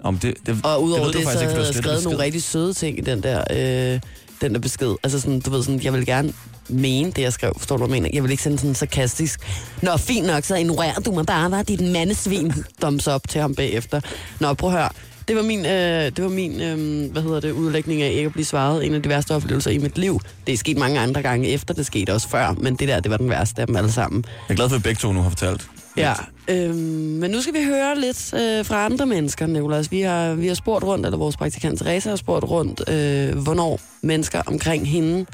[0.05, 2.43] Om det, det, Og udover ved det, du så ikke, havde jeg skrevet nogle rigtig
[2.43, 4.00] søde ting i den der, øh,
[4.41, 4.95] den der besked.
[5.03, 6.33] Altså sådan, du ved sådan, jeg vil gerne
[6.69, 7.53] mene det, jeg skrev.
[7.57, 8.17] Forstår du, hvad jeg mener?
[8.17, 9.41] Jeg vil ikke sende sådan sarkastisk.
[9.83, 12.53] Nå, fint nok, så ignorerer du mig bare, var dit mandesvin.
[12.81, 14.00] Thumbs up til ham bagefter.
[14.41, 14.88] Nå, prøv at høre.
[15.28, 18.32] Det var min, øh, det var min øh, hvad hedder det, udlægning af ikke at
[18.32, 18.87] blive svaret.
[18.87, 20.20] En af de værste oplevelser i mit liv.
[20.47, 22.52] Det er sket mange andre gange efter, det skete også før.
[22.52, 24.25] Men det der, det var den værste af dem alle sammen.
[24.49, 25.68] Jeg er glad for, at begge to nu har fortalt.
[25.97, 26.14] Ja,
[26.49, 29.90] øhm, men nu skal vi høre lidt øh, fra andre mennesker, Nicolas.
[29.90, 33.80] Vi har, vi har spurgt rundt, eller vores praktikant Teresa har spurgt rundt, øh, hvornår
[34.02, 35.26] mennesker omkring hende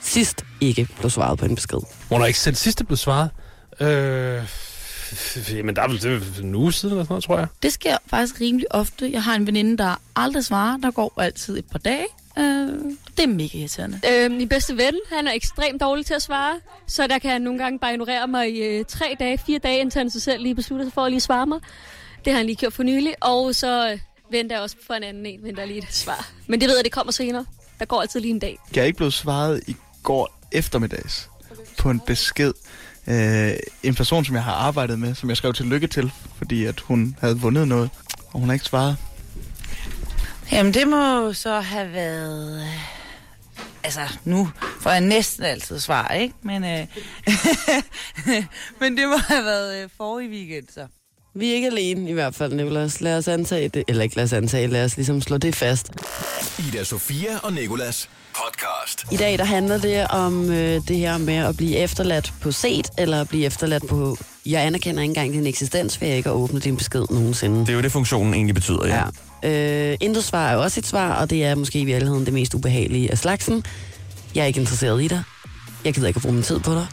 [0.00, 1.78] sidst ikke blev svaret på en besked?
[2.08, 3.30] Hvornår ikke selv sidste blev svaret?
[3.80, 4.42] Øh,
[5.56, 7.46] jamen, der er vel det en uge siden eller sådan noget, tror jeg.
[7.62, 9.12] Det sker faktisk rimelig ofte.
[9.12, 10.76] Jeg har en veninde, der aldrig svarer.
[10.76, 12.06] Der går altid et par dage.
[12.38, 12.68] Øh,
[13.16, 14.00] det er mega irriterende.
[14.10, 16.54] Øh, min bedste ven, han er ekstremt dårlig til at svare,
[16.86, 19.80] så der kan han nogle gange bare ignorere mig i øh, tre dage, fire dage,
[19.80, 21.60] indtil han sig selv lige beslutter sig for at lige svare mig.
[22.24, 23.98] Det har han lige gjort for nylig, og så øh,
[24.30, 26.30] venter jeg også for en anden en, venter lige et svar.
[26.46, 27.44] Men det ved jeg, det kommer senere.
[27.78, 28.58] Der går altid lige en dag.
[28.74, 31.28] Jeg er ikke blevet svaret i går eftermiddags
[31.78, 32.52] på en besked.
[33.06, 36.64] Øh, en person, som jeg har arbejdet med, som jeg skrev til lykke til, fordi
[36.64, 37.90] at hun havde vundet noget,
[38.32, 38.96] og hun har ikke svaret.
[40.52, 42.60] Jamen, det må så have været...
[42.62, 42.66] øh,
[43.84, 46.34] Altså, nu får jeg næsten altid svar, ikke?
[46.42, 46.86] Men, øh,
[48.80, 50.86] men det må have været øh, forrige weekend, så.
[51.34, 53.00] Vi er ikke alene i hvert fald, Nicolas.
[53.00, 53.84] Lad os antage det.
[53.88, 55.90] Eller ikke lad os antage, lad os ligesom slå det fast.
[56.58, 59.12] Ida Sofia og Nikolas podcast.
[59.12, 62.90] I dag der handler det om øh, det her med at blive efterladt på set,
[62.98, 64.16] eller at blive efterladt på...
[64.46, 67.60] Jeg anerkender ikke engang din eksistens, for jeg ikke at åbne din besked nogensinde.
[67.60, 69.02] Det er jo det, funktionen egentlig betyder, ja.
[69.42, 69.90] Ja.
[69.92, 72.34] Øh, intet svar er jo også et svar, og det er måske i virkeligheden det
[72.34, 73.64] mest ubehagelige af slagsen.
[74.34, 75.22] Jeg er ikke interesseret i dig.
[75.84, 76.86] Jeg gider ikke at bruge min tid på dig.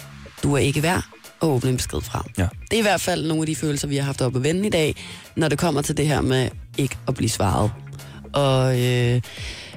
[0.43, 1.03] Du er ikke værd
[1.41, 2.25] at åbne en besked fra.
[2.37, 2.47] Ja.
[2.71, 4.67] Det er i hvert fald nogle af de følelser, vi har haft op at vende
[4.67, 4.95] i dag,
[5.35, 7.71] når det kommer til det her med ikke at blive svaret.
[8.33, 9.21] Og øh,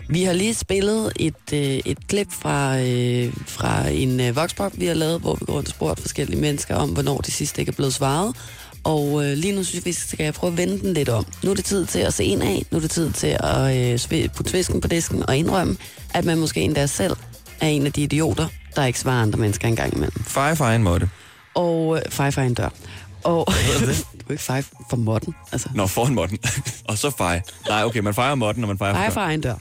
[0.09, 4.87] vi har lige spillet et, øh, et klip fra, øh, fra en øh, voxpop, vi
[4.87, 7.71] har lavet, hvor vi går rundt og spurgt forskellige mennesker om, hvornår de sidste ikke
[7.71, 8.37] er blevet svaret.
[8.85, 11.27] Og øh, lige nu synes jeg, vi skal jeg prøve at vende den lidt om.
[11.43, 12.65] Nu er det tid til at se ind af.
[12.71, 13.77] Nu er det tid til at
[14.13, 15.77] øh, putte svisken på disken og indrømme,
[16.15, 17.17] at man måske endda selv
[17.61, 20.25] er en af de idioter, der ikke svarer andre mennesker engang imellem.
[20.25, 21.09] Fej for egen måtte.
[21.55, 22.69] Og øh, fej for en dør.
[23.25, 23.47] Og
[24.21, 25.35] du er ikke fej for modden.
[25.53, 26.39] Altså, Nå, foran måtten.
[26.89, 27.43] og så fej.
[27.69, 29.55] Nej, okay, man fejrer måtten, når man fejrer fej for for dør.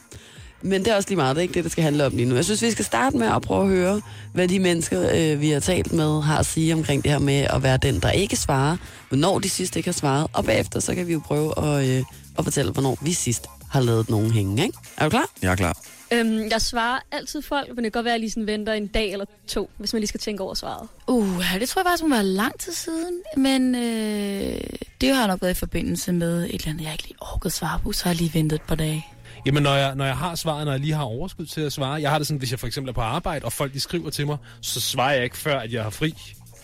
[0.62, 2.26] Men det er også lige meget, det er ikke det, det skal handle om lige
[2.26, 2.36] nu.
[2.36, 4.02] Jeg synes, vi skal starte med at prøve at høre,
[4.34, 7.48] hvad de mennesker, øh, vi har talt med, har at sige omkring det her med
[7.50, 8.78] at være den, der ikke svarer,
[9.10, 12.04] hvornår de sidst ikke har svaret, og bagefter så kan vi jo prøve at, øh,
[12.38, 14.78] at fortælle, hvornår vi sidst har lavet nogen hænge, ikke?
[14.98, 15.30] Er du klar?
[15.42, 15.78] Jeg er klar.
[16.14, 18.74] Øhm, jeg svarer altid folk, men det kan godt være, at jeg lige sådan venter
[18.74, 20.88] en dag eller to, hvis man lige skal tænke over svaret.
[21.08, 24.60] Uh, det tror jeg faktisk må være lang tid siden, men øh,
[25.02, 27.80] det har nok været i forbindelse med et eller andet, jeg ikke lige orkede svare
[27.84, 29.08] på, så har jeg lige ventet et par dage.
[29.46, 32.02] Jamen, når jeg, når jeg har svaret, når jeg lige har overskud til at svare,
[32.02, 34.10] jeg har det sådan, hvis jeg for eksempel er på arbejde, og folk de skriver
[34.10, 36.14] til mig, så svarer jeg ikke før, at jeg har fri.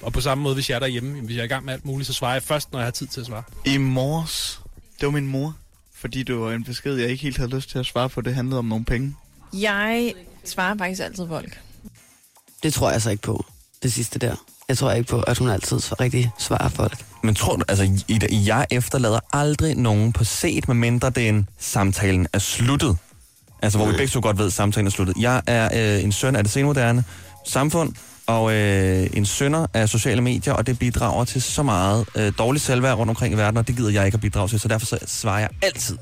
[0.02, 1.74] Og på samme måde, hvis jeg er derhjemme, jamen, hvis jeg er i gang med
[1.74, 3.44] alt muligt, så svarer jeg først, når jeg har tid til at svare.
[3.66, 4.62] I morges,
[5.00, 5.56] det var min mor,
[5.96, 8.22] fordi det var en besked, jeg ikke helt havde lyst til at svare på.
[8.22, 9.16] Det handlede om nogle penge.
[9.54, 10.14] Jeg
[10.46, 11.62] svarer faktisk altid folk.
[12.64, 13.46] Det tror jeg så ikke på,
[13.84, 14.36] det sidste der.
[14.70, 17.06] Jeg tror ikke på, at hun altid rigtig svarer folk.
[17.24, 22.28] Men tror du, altså, jeg efterlader aldrig nogen på set, medmindre det er en samtalen
[22.34, 22.98] er sluttet.
[23.62, 25.16] Altså, hvor vi begge så godt ved, at samtalen er sluttet.
[25.20, 27.04] Jeg er øh, en søn af det senmoderne
[27.46, 27.94] samfund,
[28.28, 32.66] og øh, en sønder af sociale medier, og det bidrager til så meget øh, dårligt
[32.66, 34.86] selvværd rundt omkring i verden, og det gider jeg ikke at bidrage til, så derfor
[34.86, 35.98] så svarer jeg altid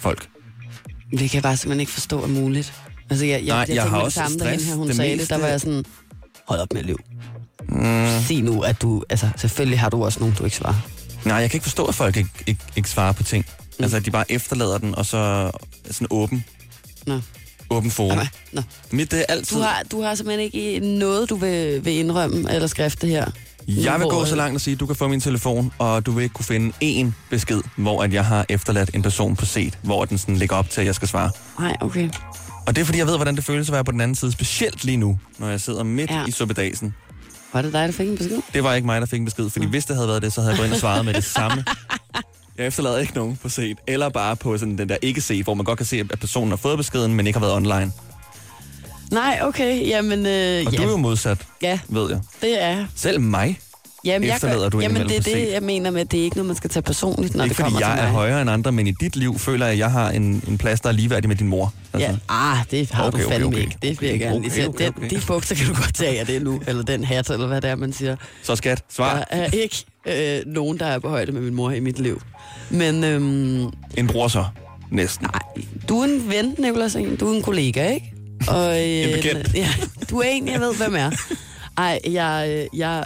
[0.00, 0.28] folk.
[1.10, 2.72] Det kan jeg bare simpelthen ikke forstå er muligt.
[3.10, 4.50] Altså, jeg, jeg, Nej, jeg, jeg har også det samme, stress.
[4.50, 5.84] hende her, hun Det sagde det, meste- der var jeg sådan,
[6.48, 7.02] hold op med at løbe.
[7.68, 8.22] Mm.
[8.26, 10.74] Sig nu, at du, altså selvfølgelig har du også nogen, du ikke svarer.
[11.24, 13.46] Nej, jeg kan ikke forstå, at folk ikke, ikke, ikke svarer på ting.
[13.78, 13.82] Mm.
[13.84, 15.50] Altså, at de bare efterlader den, og så
[15.90, 16.44] sådan åben,
[17.06, 17.20] Nå.
[17.70, 18.10] åben forum.
[18.10, 18.62] Jamen, Nå.
[18.90, 19.56] Mit det er altid...
[19.56, 23.30] Du har, du har simpelthen ikke noget, du vil, vil indrømme eller skrifte her.
[23.68, 26.12] Jeg vil gå så langt og sige, at du kan få min telefon, og du
[26.12, 29.78] vil ikke kunne finde én besked, hvor at jeg har efterladt en person på set,
[29.82, 31.30] hvor den sådan ligger op til, at jeg skal svare.
[31.58, 32.08] Nej, okay.
[32.66, 34.32] Og det er fordi, jeg ved, hvordan det føles at være på den anden side,
[34.32, 36.26] specielt lige nu, når jeg sidder midt ja.
[36.26, 36.94] i suppedasen.
[37.54, 38.38] Var det dig, der fik en besked?
[38.54, 40.40] Det var ikke mig, der fik en besked, fordi hvis det havde været det, så
[40.40, 41.64] havde jeg gået ind og svaret med det samme.
[42.58, 45.54] Jeg efterlader ikke nogen på set, eller bare på sådan den der ikke set, hvor
[45.54, 47.92] man godt kan se, at personen har fået beskeden, men ikke har været online.
[49.12, 49.86] Nej, okay.
[49.86, 52.20] Jamen, øh, Og ja, du er jo modsat, ja, ved jeg.
[52.40, 52.86] det er.
[52.96, 53.58] Selv mig.
[54.04, 56.36] Jamen, jeg Efterlader du jamen, det er det, jeg mener med, at det er ikke
[56.36, 58.12] noget, man skal tage personligt, når ikke det fordi kommer jeg til er mig.
[58.12, 60.80] højere end andre, men i dit liv føler jeg, at jeg har en, en plads,
[60.80, 61.72] der er ligeværdig med din mor.
[61.92, 62.08] Altså.
[62.10, 63.58] Ja, ah, det har Okay, du okay, fandme okay.
[63.58, 63.76] ikke.
[63.82, 64.68] Det vil jeg Okay, gerne okay, sige.
[64.68, 65.10] okay, Den, okay.
[65.10, 67.70] De bukser kan du godt tage af det nu, eller den hat, eller hvad det
[67.70, 68.16] er, man siger.
[68.42, 69.16] Så skat, svar.
[69.16, 72.22] Der er ikke øh, nogen, der er på højde med min mor i mit liv.
[72.70, 74.44] Men øhm, En bror så.
[74.90, 75.26] Næsten.
[75.32, 76.96] nej, du er en ven, Nicolas.
[77.20, 78.12] Du er en kollega, ikke?
[78.48, 79.54] Og, øh, En bekendt.
[79.54, 79.68] Ja,
[80.10, 81.10] du er en, jeg ved, hvem er.
[81.78, 83.04] Ej, jeg, øh, jeg,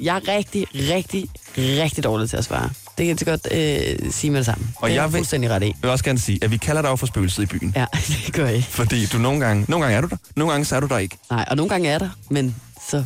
[0.00, 1.28] jeg er rigtig, rigtig,
[1.58, 2.70] rigtig dårlig til at svare.
[2.98, 4.66] Det kan jeg så godt øh, sige med det samme.
[4.76, 5.66] Og det er jeg vil- fuldstændig ret i.
[5.66, 7.72] Jeg vil også gerne sige, at vi kalder dig jo for spøgelset i byen.
[7.76, 7.86] Ja,
[8.26, 8.64] det gør jeg.
[8.64, 10.98] Fordi du nogle gange, nogle gange er du der, nogle gange så er du der
[10.98, 11.16] ikke.
[11.30, 12.56] Nej, og nogle gange er der, men
[12.90, 13.04] så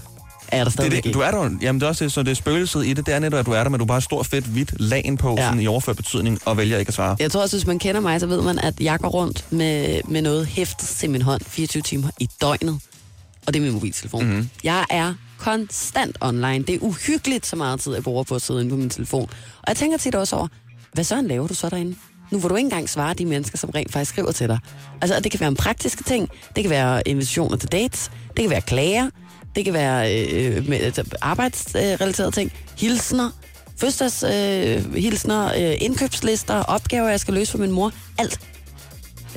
[0.48, 1.16] er der Det stadigvæk er det, ikke.
[1.16, 3.14] du er der, jamen det er også det, så det er spøgelset i det, det
[3.14, 5.35] er netop, at du er der, men du bare har stor fedt hvidt lagen på,
[5.38, 5.44] ja.
[5.46, 7.16] sådan i overført betydning, og vælger ikke at svare.
[7.20, 10.00] Jeg tror også, hvis man kender mig, så ved man, at jeg går rundt med,
[10.09, 12.81] med noget hæftet til min hånd 24 timer i døgnet.
[13.46, 14.24] og det er min mobiltelefon.
[14.24, 14.48] Mm-hmm.
[14.64, 16.62] Jeg er konstant online.
[16.62, 19.29] Det er uhyggeligt så meget tid, jeg bruger på at sidde inde på min telefon.
[19.59, 20.48] Og jeg tænker tit også over,
[20.92, 21.96] hvad så laver du så derinde?
[22.31, 24.59] Nu hvor du ikke engang svare de mennesker, som rent faktisk skriver til dig.
[25.00, 28.50] Altså, det kan være en praktiske ting, det kan være invitationer til dates, det kan
[28.50, 29.11] være klager,
[29.57, 33.31] det kan være øh, øh med, altså, arbejdsrelaterede ting, hilsner,
[33.76, 37.92] fødselsdagshilsner, øh, hilsner, øh, indkøbslister, opgaver, jeg skal løse for min mor.
[38.18, 38.40] Alt.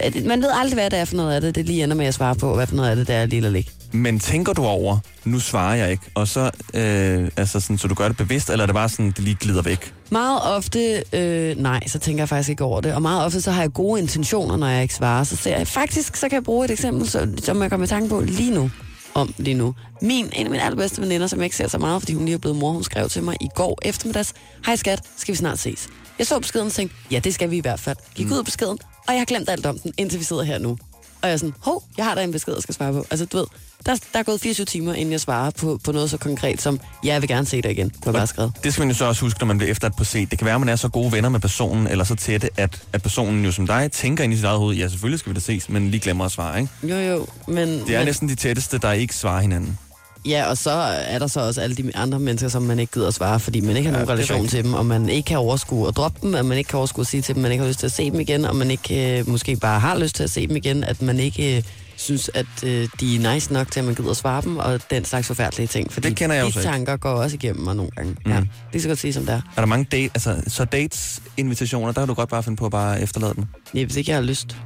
[0.06, 2.06] Øh, man ved aldrig, hvad det er for noget af det, det lige ender med
[2.06, 3.72] at svare på, og hvad for noget af det, der er lige eller ikke.
[3.96, 7.94] Men tænker du over, nu svarer jeg ikke, og så, øh, altså sådan, så du
[7.94, 9.94] gør det bevidst, eller er det bare sådan, det lige glider væk?
[10.10, 12.94] Meget ofte, øh, nej, så tænker jeg faktisk ikke over det.
[12.94, 15.24] Og meget ofte, så har jeg gode intentioner, når jeg ikke svarer.
[15.24, 17.10] Så ser jeg, faktisk, så kan jeg bruge et eksempel,
[17.44, 18.72] som jeg kommer i tanke på lige nu.
[19.14, 19.76] Om lige nu.
[20.02, 22.36] Min, en af mine allerbedste veninder, som jeg ikke ser så meget, fordi hun lige
[22.36, 24.34] er blevet mor, hun skrev til mig i går eftermiddags.
[24.66, 25.88] Hej skat, skal vi snart ses?
[26.20, 27.98] Jeg så beskeden og tænkte, ja, det skal vi i hvert fald.
[28.16, 28.78] Gik ud af beskeden,
[29.08, 30.78] og jeg har glemt alt om den, indtil vi sidder her nu.
[31.22, 33.06] Og jeg er sådan, hov, jeg har da en besked, jeg skal svare på.
[33.12, 33.46] Altså, du ved,
[33.86, 36.80] der, der er gået 24 timer, inden jeg svarer på, på noget så konkret som,
[37.06, 38.52] ja, jeg vil gerne se dig igen, jeg bare skrevet.
[38.64, 40.32] Det skal man jo så også huske, når man bliver efterladt på set.
[40.32, 42.82] Det kan være, at man er så gode venner med personen, eller så tætte, at,
[42.94, 45.34] at personen jo som dig tænker ind i sit eget hoved, ja, selvfølgelig skal vi
[45.34, 46.72] da ses, men lige glemmer at svare, ikke?
[46.84, 47.68] Jo, jo, men...
[47.70, 49.78] Det er men, næsten de tætteste, der ikke svarer hinanden.
[50.26, 53.08] Ja, og så er der så også alle de andre mennesker, som man ikke gider
[53.08, 55.38] at svare, fordi man ikke har Ja, nogen relation til dem, og man ikke kan
[55.38, 57.52] overskue at droppe dem, at man ikke kan overskue at sige til dem, at man
[57.52, 59.98] ikke har lyst til at se dem igen, og man ikke øh, måske bare har
[59.98, 61.64] lyst til at se dem igen, at man ikke øh,
[62.04, 65.06] synes, at øh, de er nice nok til, at man gider svare dem, og den
[65.06, 65.94] slags forfærdelige ting.
[65.94, 66.72] Fordi Det kender jeg jo de så ikke.
[66.72, 68.16] tanker går også igennem mig nogle gange.
[68.26, 68.32] Mm.
[68.32, 69.42] Ja, det kan så godt sige, som det er.
[69.56, 72.72] Er der mange date, altså, så dates-invitationer, der kan du godt bare finde på at
[72.72, 73.46] bare efterlade dem?
[73.76, 74.58] Ja, hvis ikke jeg har lyst.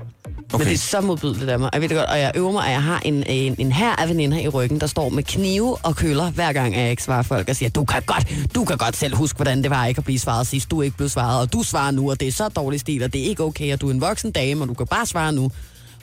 [0.54, 0.58] Okay.
[0.58, 1.70] Men det er så modbydeligt af mig.
[1.74, 3.96] Jeg ved det godt, og jeg øver mig, at jeg har en, en, en her
[3.96, 7.22] af veninder i ryggen, der står med knive og køller, hver gang jeg ikke svarer
[7.22, 10.00] folk og siger, du kan godt, du kan godt selv huske, hvordan det var ikke
[10.00, 12.28] at blive svaret sidst, du er ikke blevet svaret, og du svarer nu, og det
[12.28, 14.64] er så dårlig stil, og det er ikke okay, og du er en voksen dame,
[14.64, 15.52] og du kan bare svare nu.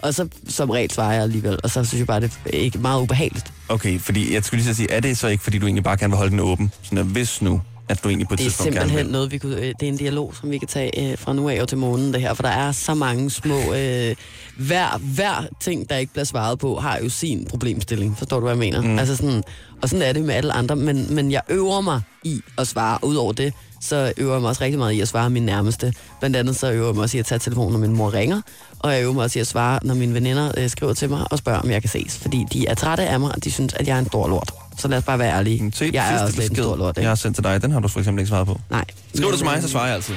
[0.05, 2.79] Og så som regel svarer jeg alligevel, og så synes jeg bare, det er ikke
[2.79, 3.53] meget ubehageligt.
[3.69, 5.97] Okay, fordi jeg skulle lige så sige, er det så ikke, fordi du egentlig bare
[5.97, 6.73] gerne vil holde den åben?
[6.83, 9.39] Sådan at hvis nu, at du egentlig på et Det er tidspunkt simpelthen noget, vi
[9.39, 11.69] kunne, øh, det er en dialog, som vi kan tage øh, fra nu af og
[11.69, 13.75] til måneden, det her, for der er så mange små...
[13.75, 14.15] Øh,
[14.57, 18.19] hver, hver ting, der ikke bliver svaret på, har jo sin problemstilling.
[18.19, 18.81] Forstår du, hvad jeg mener?
[18.81, 18.99] Mm.
[18.99, 19.43] Altså sådan,
[19.83, 22.99] og sådan er det med alle andre, men, men jeg øver mig i at svare.
[23.03, 23.53] Udover det,
[23.85, 25.95] så øver jeg mig også rigtig meget i at svare min nærmeste.
[26.21, 28.41] Blandt andet så øver jeg mig også i at tage telefonen, når min mor ringer,
[28.79, 31.27] og jeg øver mig også i at svare, når mine veninder øh, skriver til mig
[31.31, 32.19] og spørger, om jeg kan ses.
[32.19, 34.53] Fordi de er trætte af mig, og de synes, at jeg er en stor lort.
[34.79, 35.73] Så lad os bare være ærlige.
[35.75, 37.01] Se, jeg er også lidt en stor lort, ikke?
[37.01, 38.61] jeg har sendt til dig, den har du for eksempel ikke svaret på.
[38.71, 38.85] Nej.
[39.15, 40.15] Skriv det til mig, så svarer jeg altid.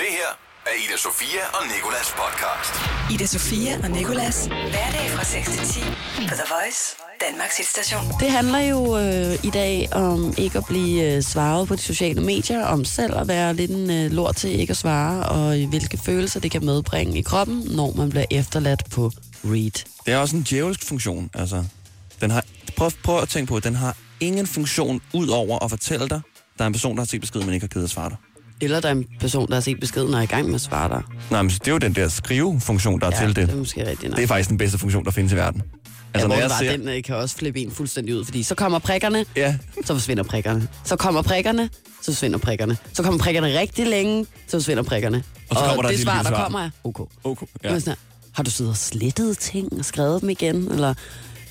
[0.00, 0.30] Det her
[0.66, 2.72] er Ida Sofia og Nikolas podcast.
[3.14, 4.46] Ida Sofia og Nikolas.
[4.46, 5.80] Hverdag fra 6 til 10
[6.28, 6.82] på The Voice,
[7.30, 8.02] Danmarks hitstation.
[8.20, 12.20] Det handler jo øh, i dag om ikke at blive øh, svaret på de sociale
[12.20, 15.98] medier, om selv at være lidt en øh, lort til ikke at svare, og hvilke
[15.98, 19.10] følelser det kan medbringe i kroppen, når man bliver efterladt på
[19.44, 19.84] read.
[20.06, 21.64] Det er også en djævelsk funktion, altså.
[22.20, 22.44] Den har,
[22.76, 26.20] prøv, prøv at tænke på, at den har ingen funktion ud over at fortælle dig,
[26.58, 28.16] der er en person, der har set beskeden, men ikke har givet at svare dig.
[28.60, 30.60] Eller der er en person, der har set beskeden og er i gang med at
[30.60, 31.02] svare dig.
[31.30, 33.50] Nej, men det er jo den der skrivefunktion, der er til det det.
[33.50, 34.16] er måske rigtigt nok.
[34.16, 35.62] Det er faktisk den bedste funktion, der findes i verden.
[36.14, 36.76] Altså, når ja, jeg var, ser...
[36.76, 40.22] den øh, kan også flippe en fuldstændig ud, fordi så kommer prikkerne, Ja, så forsvinder
[40.22, 40.68] prikkerne.
[40.84, 42.76] Så kommer prikkerne, så forsvinder prikkerne.
[42.92, 45.22] Så kommer prikkerne rigtig længe, så forsvinder prikkerne.
[45.50, 47.00] Og så kommer der et det svar, der kommer, er OK.
[47.24, 47.46] okay.
[47.64, 47.78] Ja.
[47.78, 47.96] Sådan
[48.34, 50.72] har du siddet og slettet ting og skrevet dem igen?
[50.72, 50.94] Eller,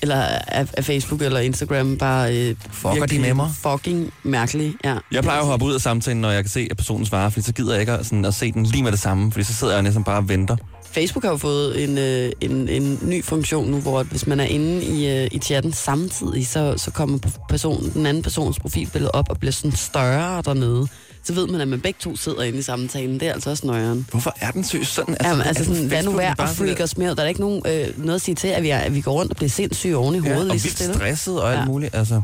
[0.02, 3.50] eller er, er Facebook eller Instagram bare øh, Fucker de med mig?
[3.62, 4.74] fucking mærkelig?
[4.84, 4.96] Ja.
[5.12, 7.46] Jeg plejer at hoppe ud af samtalen, når jeg kan se, at personen svarer, fordi
[7.46, 9.54] så gider jeg ikke at, sådan, at se den lige med det samme, fordi så
[9.54, 10.56] sidder jeg næsten bare og venter.
[10.94, 14.40] Facebook har jo fået en, øh, en, en ny funktion nu, hvor at hvis man
[14.40, 19.10] er inde i, øh, i chatten samtidig, så, så kommer personen, den anden persons profilbillede
[19.10, 20.86] op og bliver sådan større dernede.
[21.24, 23.20] Så ved man, at man begge to sidder inde i samtalen.
[23.20, 24.06] Det er altså også nøjeren.
[24.10, 25.14] Hvorfor er den seriøst sådan?
[25.14, 27.14] Altså, Jamen, er altså den sådan, lad nu bare at freak der- os mere ud.
[27.16, 29.12] Der er ikke nogen, øh, noget at sige til, at vi, er, at vi går
[29.12, 30.94] rundt og bliver sindssyge oven i hovedet Ja, lige og så vildt stille.
[30.94, 31.64] stresset og alt Ja.
[31.64, 31.94] muligt.
[31.94, 32.22] Altså.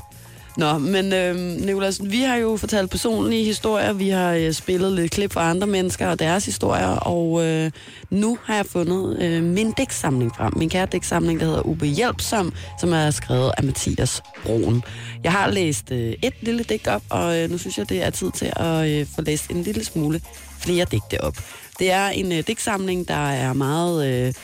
[0.57, 5.13] Nå, men øh, Nicolas, vi har jo fortalt personlige historier, vi har øh, spillet lidt
[5.13, 7.71] klip fra andre mennesker og deres historier, og øh,
[8.11, 10.53] nu har jeg fundet øh, min digtsamling frem.
[10.57, 14.83] Min kære dæksamling, der hedder Ubehjælpsom, som er skrevet af Mathias Broen.
[15.25, 18.11] Jeg har læst øh, et lille digt op, og øh, nu synes jeg, det er
[18.11, 20.21] tid til at øh, få læst en lille smule
[20.59, 21.37] flere digte op.
[21.79, 24.35] Det er en øh, digtsamling, der er meget øh,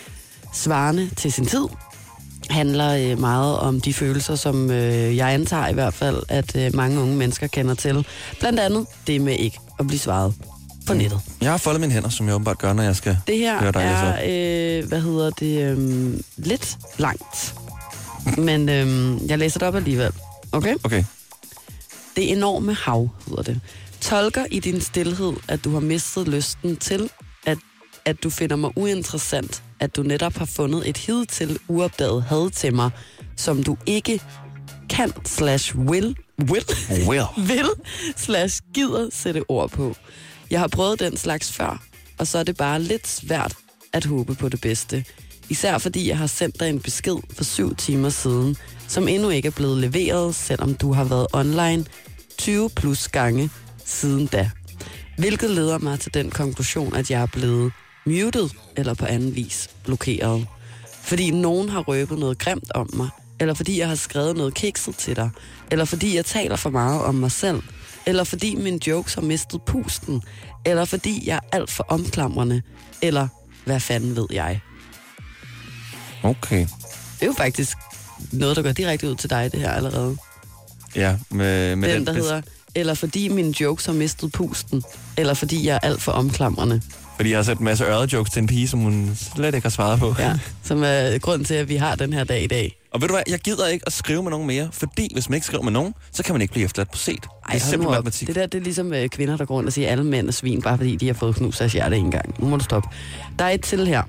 [0.52, 1.64] svarende til sin tid,
[2.50, 6.74] handler øh, meget om de følelser, som øh, jeg antager i hvert fald, at øh,
[6.74, 8.06] mange unge mennesker kender til.
[8.40, 10.34] Blandt andet det med ikke at blive svaret
[10.86, 11.20] på nettet.
[11.40, 13.72] Jeg har foldet mine hænder, som jeg åbenbart gør, når jeg skal Det her høre
[13.72, 17.54] dig er, øh, hvad hedder det, øh, lidt langt.
[18.38, 20.12] Men øh, jeg læser det op alligevel.
[20.52, 20.74] Okay?
[20.84, 21.04] Okay.
[22.16, 23.60] Det enorme hav, hedder det.
[24.00, 27.10] Tolker i din stillhed, at du har mistet lysten til,
[28.06, 32.74] at, du finder mig uinteressant, at du netop har fundet et hidtil uopdaget had til
[32.74, 32.90] mig,
[33.36, 34.20] som du ikke
[34.90, 36.16] kan slash will,
[36.50, 36.64] will,
[37.08, 37.24] Will.
[37.48, 37.68] vil
[38.16, 39.96] slash gider sætte ord på.
[40.50, 41.82] Jeg har prøvet den slags før,
[42.18, 43.54] og så er det bare lidt svært
[43.92, 45.04] at håbe på det bedste.
[45.48, 48.56] Især fordi jeg har sendt dig en besked for syv timer siden,
[48.88, 51.84] som endnu ikke er blevet leveret, selvom du har været online
[52.38, 53.50] 20 plus gange
[53.84, 54.50] siden da.
[55.18, 57.72] Hvilket leder mig til den konklusion, at jeg er blevet
[58.06, 60.46] muted eller på anden vis blokeret.
[61.02, 63.08] Fordi nogen har røbet noget grimt om mig,
[63.40, 65.30] eller fordi jeg har skrevet noget kikset til dig,
[65.70, 67.62] eller fordi jeg taler for meget om mig selv,
[68.06, 70.22] eller fordi mine jokes har mistet pusten,
[70.64, 72.62] eller fordi jeg er alt for omklamrende,
[73.02, 73.28] eller
[73.64, 74.60] hvad fanden ved jeg.
[76.22, 76.60] Okay.
[76.60, 77.76] Det er jo faktisk
[78.32, 80.16] noget, der går direkte ud til dig, det her allerede.
[80.94, 82.42] Ja, med, med den, den, der hedder,
[82.74, 84.82] eller fordi mine jokes har mistet pusten,
[85.16, 86.82] eller fordi jeg er alt for omklamrende.
[87.16, 89.70] Fordi jeg har sat en masse ørede-jokes til en pige, som hun slet ikke har
[89.70, 90.14] svaret på.
[90.18, 92.76] Ja, som er grund til, at vi har den her dag i dag.
[92.90, 95.34] Og ved du hvad, jeg gider ikke at skrive med nogen mere, fordi hvis man
[95.34, 97.14] ikke skriver med nogen, så kan man ikke blive efterladt på set.
[97.14, 97.92] det er hold nu simpel op.
[97.92, 98.28] matematik.
[98.28, 100.28] Det der, det er ligesom øh, kvinder, der går rundt og siger, at alle mænd
[100.28, 102.34] er svin, bare fordi de har fået knust deres hjerte en gang.
[102.38, 102.88] Nu må du stoppe.
[103.38, 104.02] Der er et til her.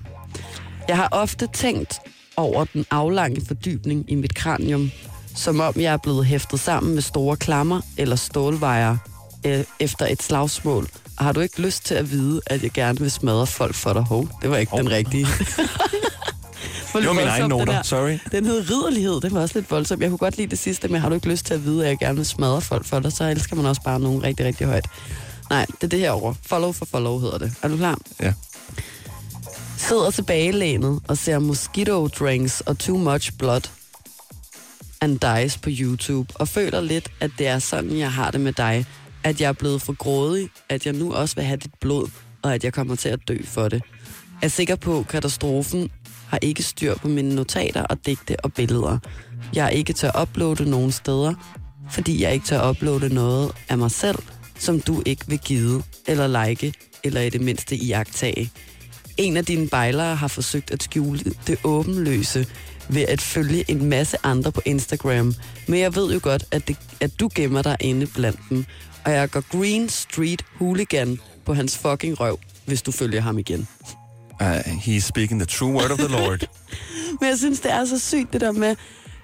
[0.88, 1.93] Jeg har ofte tænkt
[2.38, 4.91] over den aflange fordybning i mit kranium,
[5.36, 8.98] som om jeg er blevet hæftet sammen med store klammer eller stålvejer
[9.45, 10.88] øh, efter et slagsmål.
[11.17, 14.02] Har du ikke lyst til at vide, at jeg gerne vil smadre folk for dig?
[14.02, 14.80] Hov, det var ikke Hov.
[14.80, 15.28] den rigtige.
[16.93, 18.17] Det var Voldsomt, det noter, sorry.
[18.32, 20.02] Den hed ridderlighed, det var også lidt voldsomt.
[20.02, 21.89] Jeg kunne godt lide det sidste, men har du ikke lyst til at vide, at
[21.89, 24.67] jeg gerne vil smadre folk for dig, så elsker man også bare nogen rigtig, rigtig
[24.67, 24.86] højt.
[25.50, 26.34] Nej, det er det her over.
[26.45, 27.54] Follow for follow hedder det.
[27.62, 27.97] Er du klar?
[28.21, 28.34] Ja.
[29.78, 33.62] Sidder tilbagelænet og ser mosquito drinks og too much blood
[35.02, 38.54] and dies på YouTube, og føler lidt, at det er sådan, jeg har det med
[38.54, 38.86] dig.
[39.28, 42.10] At jeg er blevet for grådig, at jeg nu også vil have dit blod,
[42.42, 43.82] og at jeg kommer til at dø for det.
[44.42, 45.90] Er sikker på, katastrofen
[46.28, 48.98] har ikke styr på mine notater og digte og billeder.
[49.54, 51.34] Jeg er ikke til at uploade nogen steder,
[51.92, 54.18] fordi jeg ikke tør uploade noget af mig selv,
[54.60, 58.52] som du ikke vil give, eller like, eller i det mindste iagtage.
[59.18, 62.46] En af dine bejlere har forsøgt at skjule det åbenløse
[62.90, 65.34] ved at følge en masse andre på Instagram.
[65.68, 68.66] Men jeg ved jo godt, at, det, at du gemmer dig inde blandt dem.
[69.08, 73.67] Og jeg går Green Street Hooligan på hans fucking røv, hvis du følger ham igen.
[74.41, 76.39] Uh, he's speaking the true word of the Lord.
[77.20, 78.76] Men jeg synes, det er så sygt, det der med...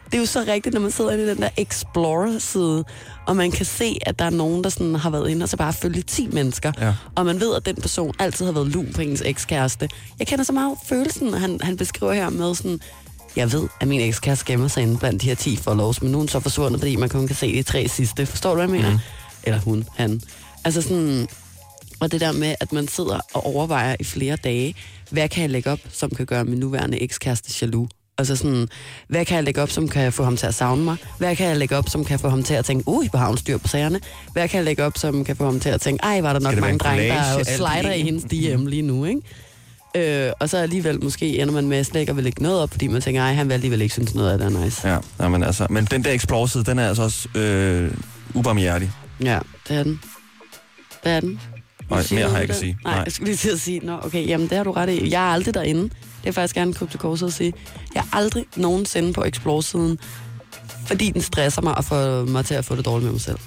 [0.06, 2.84] Det er jo så rigtigt, når man sidder i den der Explorer-side,
[3.28, 5.58] og man kan se, at der er nogen, der sådan har været inde og så
[5.58, 6.72] bare følge 10 mennesker.
[6.82, 6.93] Ja.
[7.15, 9.89] Og man ved, at den person altid har været lun på ens ekskæreste.
[10.19, 12.80] Jeg kender så meget følelsen, han, han beskriver her med sådan...
[13.36, 16.17] Jeg ved, at min ekskæreste gemmer sig inde blandt de her 10 follows, men nu
[16.17, 18.26] er hun så forsvundet, fordi man kun kan se de tre sidste.
[18.26, 18.91] Forstår du, hvad jeg mener?
[18.91, 19.00] Mm.
[19.43, 20.21] Eller hun, han.
[20.63, 21.27] Altså sådan...
[21.99, 24.75] Og det der med, at man sidder og overvejer i flere dage,
[25.10, 27.89] hvad kan jeg lægge op, som kan gøre min nuværende ekskæreste jaloux?
[28.17, 28.67] Altså sådan,
[29.08, 30.95] hvad kan jeg lægge op, som kan få ham til at savne mig?
[31.17, 33.27] Hvad kan jeg lægge op, som kan få ham til at tænke, ui, hvor har
[33.27, 33.99] hun styr på sagerne?
[34.34, 36.39] Hvad kan jeg lægge op, som kan få ham til at tænke, ej, var der
[36.39, 38.06] nok mange en drenge, der slider i en?
[38.06, 39.21] hendes DM lige nu, ikke?
[39.95, 42.71] Øh, og så alligevel måske ender man med slet ikke at vil lægge noget op,
[42.71, 44.88] fordi man tænker, ej, han vil alligevel ikke synes noget af det er nice.
[45.19, 47.91] ja, men, altså, men den der Explore-side, den er altså også øh,
[48.34, 48.91] ubarmhjertig.
[49.19, 50.02] Ja, det er den.
[51.04, 51.39] Det er den.
[52.02, 52.78] Sige mere har jeg ikke at sige.
[52.84, 53.04] Nej, Nej.
[53.04, 55.10] jeg skulle lige til at sige, nå, okay, jamen det har du ret i.
[55.12, 55.84] Jeg er aldrig derinde.
[55.84, 57.54] Det er faktisk gerne krybe til korset at sige.
[57.95, 59.99] Jeg er aldrig nogensinde på Explore-siden,
[60.88, 63.38] fordi den stresser mig og får mig til at få det dårligt med mig selv.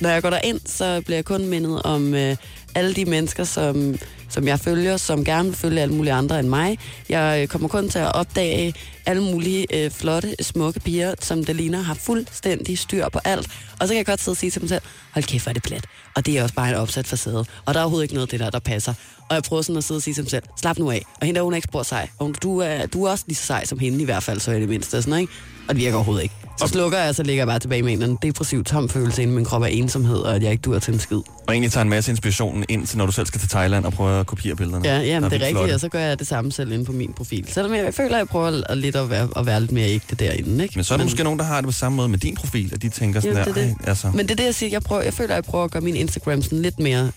[0.00, 2.36] Når jeg går derind, så bliver jeg kun mindet om øh,
[2.74, 3.94] alle de mennesker, som,
[4.34, 6.78] som jeg følger, som gerne vil følge alle mulige andre end mig.
[7.08, 8.74] Jeg øh, kommer kun til at opdage
[9.06, 13.48] alle mulige øh, flotte, smukke piger, som det ligner har fuldstændig styr på alt.
[13.80, 15.54] Og så kan jeg godt sidde og sige til mig selv, hold kæft, hvor er
[15.54, 15.86] det plat.
[16.16, 17.44] Og det er også bare en opsat facade.
[17.66, 18.94] Og der er overhovedet ikke noget af det der, der passer.
[19.28, 21.02] Og jeg prøver sådan at sidde og sige til mig selv, slap nu af.
[21.20, 22.08] Og hende der, hun er ikke spor sej.
[22.18, 24.50] Og du er, du er også lige så sej som hende i hvert fald, så
[24.50, 25.02] er det mindste.
[25.02, 25.32] Sådan, ikke?
[25.68, 26.34] Og det virker overhovedet ikke.
[26.58, 29.22] Så slukker jeg, så ligger jeg bare tilbage med en eller anden depressiv tom følelse
[29.22, 31.16] inde i min krop af ensomhed, og at jeg ikke dur til en skid.
[31.16, 33.92] Og egentlig tager en masse inspiration ind til, når du selv skal til Thailand og
[33.92, 34.88] prøve at kopiere billederne.
[34.88, 35.74] Ja, Der jamen, det er rigtigt, flotte.
[35.74, 37.46] og så gør jeg det samme selv inde på min profil.
[37.48, 40.14] Selvom jeg føler, at jeg prøver at, lidt at være, at være lidt mere ægte
[40.16, 40.62] derinde.
[40.64, 40.72] Ikke?
[40.78, 42.70] Men så er der måske nogen, der har det på samme måde med din profil,
[42.74, 43.76] at de tænker sådan Jo, der, det er det.
[43.80, 44.10] "Ej, altså.
[44.14, 44.70] Men det er det, jeg siger.
[44.70, 47.10] Jeg, prøver, jeg føler, at jeg prøver at gøre min Instagram sådan lidt mere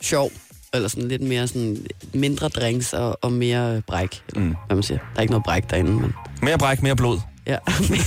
[0.00, 0.30] sjov.
[0.74, 1.76] Eller sådan lidt mere sådan
[2.14, 4.22] mindre drinks og, og mere bræk.
[4.28, 4.54] Eller, mm.
[4.66, 4.98] hvad man siger.
[4.98, 6.12] Der er ikke noget bræk derinde, men...
[6.42, 7.18] Mere bræk, mere blod.
[7.46, 7.58] Ja.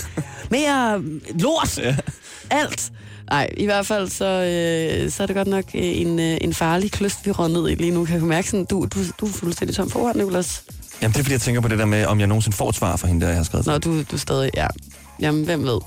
[0.52, 1.78] mere lort!
[1.78, 1.96] Ja.
[2.50, 2.92] Alt!
[3.30, 6.54] Nej, i hvert fald så, øh, så er det godt nok øh, en, øh, en
[6.54, 8.06] farlig kløft, vi rører ned i lige nu.
[8.06, 10.64] Kan jeg mærke sådan, du, du, du er fuldstændig tom for ord, Nicolas.
[11.02, 12.76] Jamen, det er fordi, jeg tænker på det der med, om jeg nogensinde får et
[12.76, 13.66] svar fra hende, der jeg har skrevet.
[13.66, 14.68] Nå, du, du er stadig, ja.
[15.20, 15.80] Jamen, hvem ved?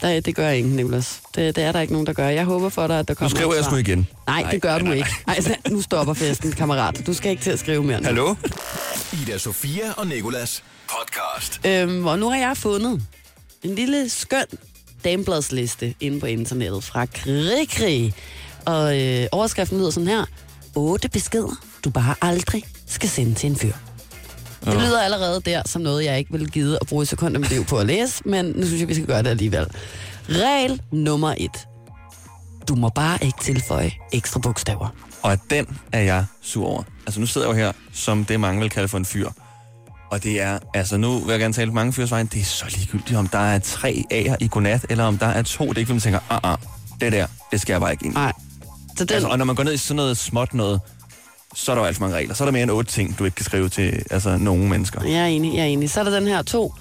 [0.00, 1.20] Der, det gør ingen, Nicolas.
[1.34, 2.28] Det, det er der ikke nogen, der gør.
[2.28, 4.08] Jeg håber for dig, at der Nu kommer skriver et jeg sgu igen.
[4.26, 5.08] Nej, det gør du ikke.
[5.28, 7.02] Ej, så, nu stopper festen, kammerat.
[7.06, 8.06] Du skal ikke til at skrive mere nu.
[8.06, 8.34] Hallo?
[9.12, 11.60] Ida Sofia og Nikolas podcast.
[11.66, 13.02] Øhm, og nu har jeg fundet
[13.62, 14.46] en lille skøn
[15.04, 18.12] damebladsliste inde på internettet fra Krikri.
[18.64, 20.24] Og øh, overskriften lyder sådan her.
[20.74, 23.72] 8 beskeder, du bare aldrig skal sende til en fyr.
[24.64, 27.40] Det lyder allerede der som noget, jeg ikke vil give at bruge et sekund af
[27.40, 29.66] mit liv på at læse, men nu synes jeg, vi skal gøre det alligevel.
[30.28, 31.68] Regel nummer et.
[32.68, 34.88] Du må bare ikke tilføje ekstra bogstaver.
[35.22, 36.82] Og at den er jeg sur over.
[37.06, 39.28] Altså nu sidder jeg jo her, som det mange vil kalde for en fyr.
[40.10, 42.44] Og det er, altså nu vil jeg gerne tale på mange fyrs vejen, det er
[42.44, 45.64] så ligegyldigt, om der er tre A'er i godnat, eller om der er to.
[45.64, 46.58] Det er ikke, fordi man tænker, ah, ah,
[47.00, 48.14] det der, det skal jeg bare ikke ind.
[48.14, 48.32] i." Nej.
[48.96, 50.80] Så den, Altså, og når man går ned i sådan noget småt noget,
[51.54, 52.34] så er der jo alt for mange regler.
[52.34, 55.02] Så er der mere end otte ting, du ikke kan skrive til altså, nogle mennesker.
[55.04, 55.90] jeg er enig, jeg er enig.
[55.90, 56.74] Så er der den her to.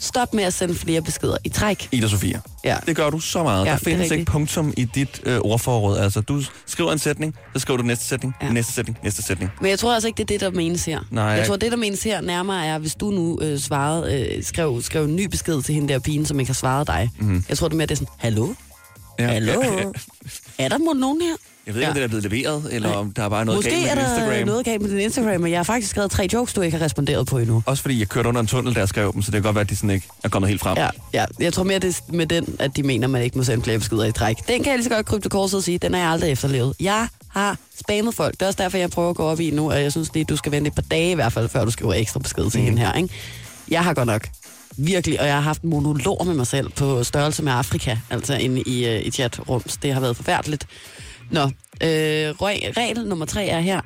[0.00, 1.88] Stop med at sende flere beskeder i træk.
[1.92, 2.40] Ida Sofia.
[2.64, 2.76] Ja.
[2.86, 3.60] Det gør du så meget.
[3.64, 5.98] Ja, der er findes ikke punktum i dit øh, ordforråd.
[5.98, 8.50] Altså, du skriver en sætning, så skriver du næste sætning, Ja.
[8.52, 9.50] næste sætning, næste sætning.
[9.60, 11.00] Men jeg tror altså ikke, det er det, der menes her.
[11.10, 14.20] Nej, jeg jeg- tror, det, der menes her nærmere er, hvis du nu øh, svarede,
[14.36, 17.10] øh, skrev, skrev en ny besked til hende der pigen, som ikke har svaret dig.
[17.18, 17.44] Mm-hmm.
[17.48, 18.48] Jeg tror, det er mere, det er sådan, hallo?
[19.18, 19.26] Ja.
[19.26, 19.62] Hallo?
[19.62, 19.84] Ja, ja.
[20.58, 21.34] Er der måske nogen her?
[21.66, 22.00] Jeg ved ikke, om Ja.
[22.00, 24.04] det er blevet leveret, eller om der er bare noget Måske galt med er din
[24.04, 24.46] der Instagram.
[24.46, 26.84] noget galt med din Instagram, men jeg har faktisk skrevet tre jokes, du ikke har
[26.84, 27.62] responderet på endnu.
[27.66, 29.60] Også fordi jeg kørte under en tunnel, der skrev dem, så det kan godt være,
[29.62, 30.76] at de sådan ikke er kommet helt frem.
[30.76, 33.44] Ja, ja, jeg tror mere, det er med den, at de mener, man ikke må
[33.44, 34.36] sende flere beskeder i træk.
[34.48, 36.30] Den kan jeg lige så godt krybe til korset og sige, den har jeg aldrig
[36.32, 36.74] efterlevet.
[36.80, 38.32] Jeg har spammet folk.
[38.34, 40.24] Det er også derfor, jeg prøver at gå op i nu, og jeg synes lige,
[40.24, 42.60] du skal vente et par dage i hvert fald, før du skriver ekstra besked til
[42.60, 42.66] mm.
[42.66, 42.92] hende her.
[42.92, 43.08] Ikke?
[43.68, 44.28] Jeg har godt nok
[44.76, 48.62] virkelig, og jeg har haft monologer med mig selv på størrelse med Afrika, altså inde
[48.66, 49.76] i, øh, i chatrums.
[49.76, 50.66] Det har været forfærdeligt.
[51.30, 51.50] Nå, øh,
[52.30, 53.80] reg- regel nummer tre er her.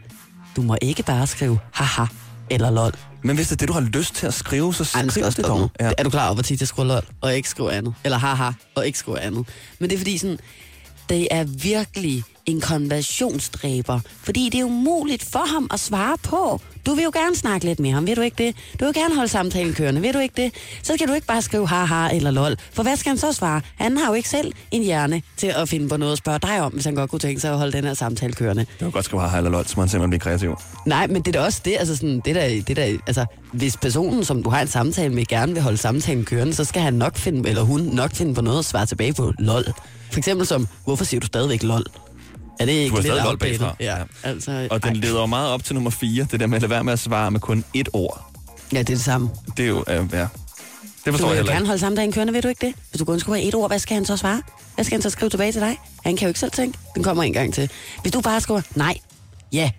[0.57, 2.05] Du må ikke bare skrive haha
[2.51, 2.93] eller lol.
[3.23, 5.37] Men hvis det er det, du har lyst til at skrive, så Ej, skriv jeg
[5.37, 5.71] det dog.
[5.81, 5.91] Ja.
[5.99, 7.95] Er du klar over, hvor tit jeg skriver lol, og ikke skriver andet?
[8.05, 9.47] Eller haha, og ikke skriver andet?
[9.79, 10.39] Men det er fordi sådan,
[11.09, 14.01] det er virkelig en konversionsdræber.
[14.23, 16.61] Fordi det er umuligt for ham at svare på.
[16.89, 18.57] Du vil jo gerne snakke lidt med ham, vil du ikke det?
[18.81, 20.53] Du vil gerne holde samtalen kørende, vil du ikke det?
[20.83, 22.57] Så skal du ikke bare skrive haha eller lol.
[22.73, 23.61] For hvad skal han så svare?
[23.77, 26.61] Han har jo ikke selv en hjerne til at finde på noget at spørge dig
[26.61, 28.63] om, hvis han godt kunne tænke sig at holde den her samtale kørende.
[28.63, 30.57] Det kan godt skrive haha eller lol, så man simpelthen bliver kreativ.
[30.87, 33.77] Nej, men det er da også det, altså sådan, det der, det der, altså, hvis
[33.77, 36.95] personen, som du har en samtale med, gerne vil holde samtalen kørende, så skal han
[36.95, 39.65] nok finde, eller hun nok finde på noget at svare tilbage på lol.
[40.11, 41.85] For eksempel som, hvorfor siger du stadigvæk lol?
[42.59, 43.67] Er det ikke har lidt outdated?
[43.81, 45.01] Ja, altså, Og den ej.
[45.01, 46.99] leder jo meget op til nummer 4, det der med at lade være med at
[46.99, 48.25] svare med kun ét ord.
[48.73, 49.31] Ja, det er det samme.
[49.57, 49.99] Det er jo, øh, ja.
[49.99, 50.09] Det
[51.07, 51.67] Du forstår jeg vil jo heller ikke.
[51.67, 52.75] holde samtalen kørende, ved du ikke det?
[52.91, 54.43] Hvis du kun skriver et ord, hvad skal han så svare?
[54.75, 55.77] Hvad skal han så skrive tilbage til dig?
[56.05, 56.79] Han kan jo ikke selv tænke.
[56.95, 57.71] Den kommer en gang til.
[58.03, 58.99] Hvis du bare skriver nej,
[59.53, 59.71] ja,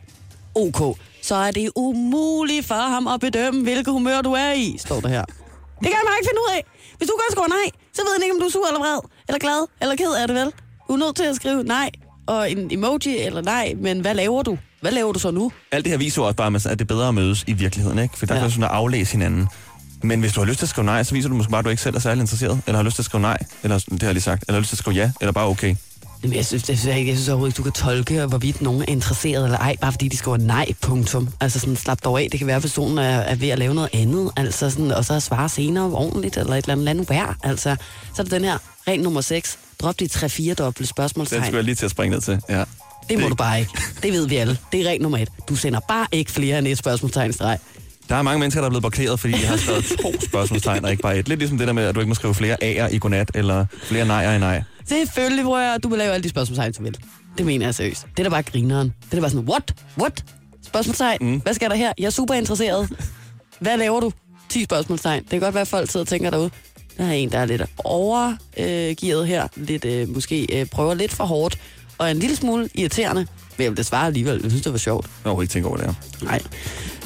[0.56, 5.00] ok, så er det umuligt for ham at bedømme, hvilket humør du er i, står
[5.00, 5.24] der her.
[5.26, 6.63] Det kan han bare ikke finde ud af.
[6.98, 9.00] Hvis du kun skriver nej, så ved han ikke, om du er sur eller vred,
[9.28, 10.52] eller glad, eller ked af det vel.
[10.88, 11.89] Du er nødt til at skrive nej,
[12.30, 14.58] og en emoji eller nej, men hvad laver du?
[14.82, 15.52] Hvad laver du så nu?
[15.72, 18.18] Alt det her viser også bare, at det er bedre at mødes i virkeligheden, ikke?
[18.18, 18.42] For der Ja.
[18.42, 19.48] kan sådan at aflæse hinanden.
[20.04, 21.65] Men hvis du har lyst til at skrive nej, så viser du måske bare, at
[21.65, 22.62] du ikke selv er særlig interesseret.
[22.68, 24.44] Eller har lyst til at skrive nej, eller det har jeg lige sagt.
[24.48, 25.76] Eller har lyst til at skrive ja, eller bare okay.
[26.24, 28.82] Jamen, jeg synes, jeg synes, ikke, jeg synes overhovedet ikke, du kan tolke, hvorvidt nogen
[28.82, 31.30] er interesseret eller ej, bare fordi de skriver nej, punktum.
[31.42, 32.28] Altså sådan, slap dog af.
[32.32, 35.06] Det kan være, at personen er, er ved at lave noget andet, altså sådan, og
[35.06, 37.34] så svare senere ordentligt, eller et eller andet, lad nu være.
[37.44, 37.76] Altså,
[38.15, 39.58] så er det den her, regel nummer 6.
[39.80, 41.44] Drop de 3-4 dobbelt Den spørgsmålstegn.
[41.44, 42.42] skulle jeg lige til at springe ned til.
[42.50, 42.63] Ja.
[43.10, 43.72] Det må det- du bare ikke.
[44.04, 44.58] Det ved vi alle.
[44.72, 45.30] Det er regel nummer 1.
[45.50, 47.58] Du sender bare ikke flere end et spørgsmålstegn streg.
[48.10, 50.92] Der er mange mennesker, der er blevet blokeret, fordi jeg har skrevet to spørgsmålstegn, og
[50.92, 51.28] ikke bare et.
[51.28, 53.65] Lidt ligesom det der med, at du ikke må skrive flere A'er i godnat, eller
[53.84, 54.63] flere nejer i nej.
[54.88, 56.98] Selvfølgelig, hvor jeg, du vil lave alle de spørgsmålstegn, du vil.
[57.38, 58.06] Det mener jeg seriøst.
[58.12, 58.88] Det er da bare grineren.
[58.88, 59.74] Det er da bare sådan, what?
[60.02, 60.24] What?
[60.65, 61.18] Spørgsmålstegn?
[61.22, 61.39] Mm.
[61.39, 61.94] Hvad skal der her?
[61.98, 62.89] Jeg er super interesseret.
[63.60, 64.12] Hvad laver du?
[64.50, 65.22] 10 spørgsmålstegn.
[65.22, 66.50] Det kan godt være, at folk sidder og tænker derude.
[66.97, 69.47] Der er en, der er lidt overgearet her.
[69.56, 71.60] Lidt, øh, måske øh, prøver lidt for hårdt.
[71.97, 73.28] Og er en lille smule irriterende.
[73.58, 74.39] Men jeg vil da svare alligevel.
[74.43, 75.06] Jeg synes, det var sjovt.
[75.06, 75.93] Jeg overhovedet ikke tænke over det her.
[76.25, 76.41] Nej.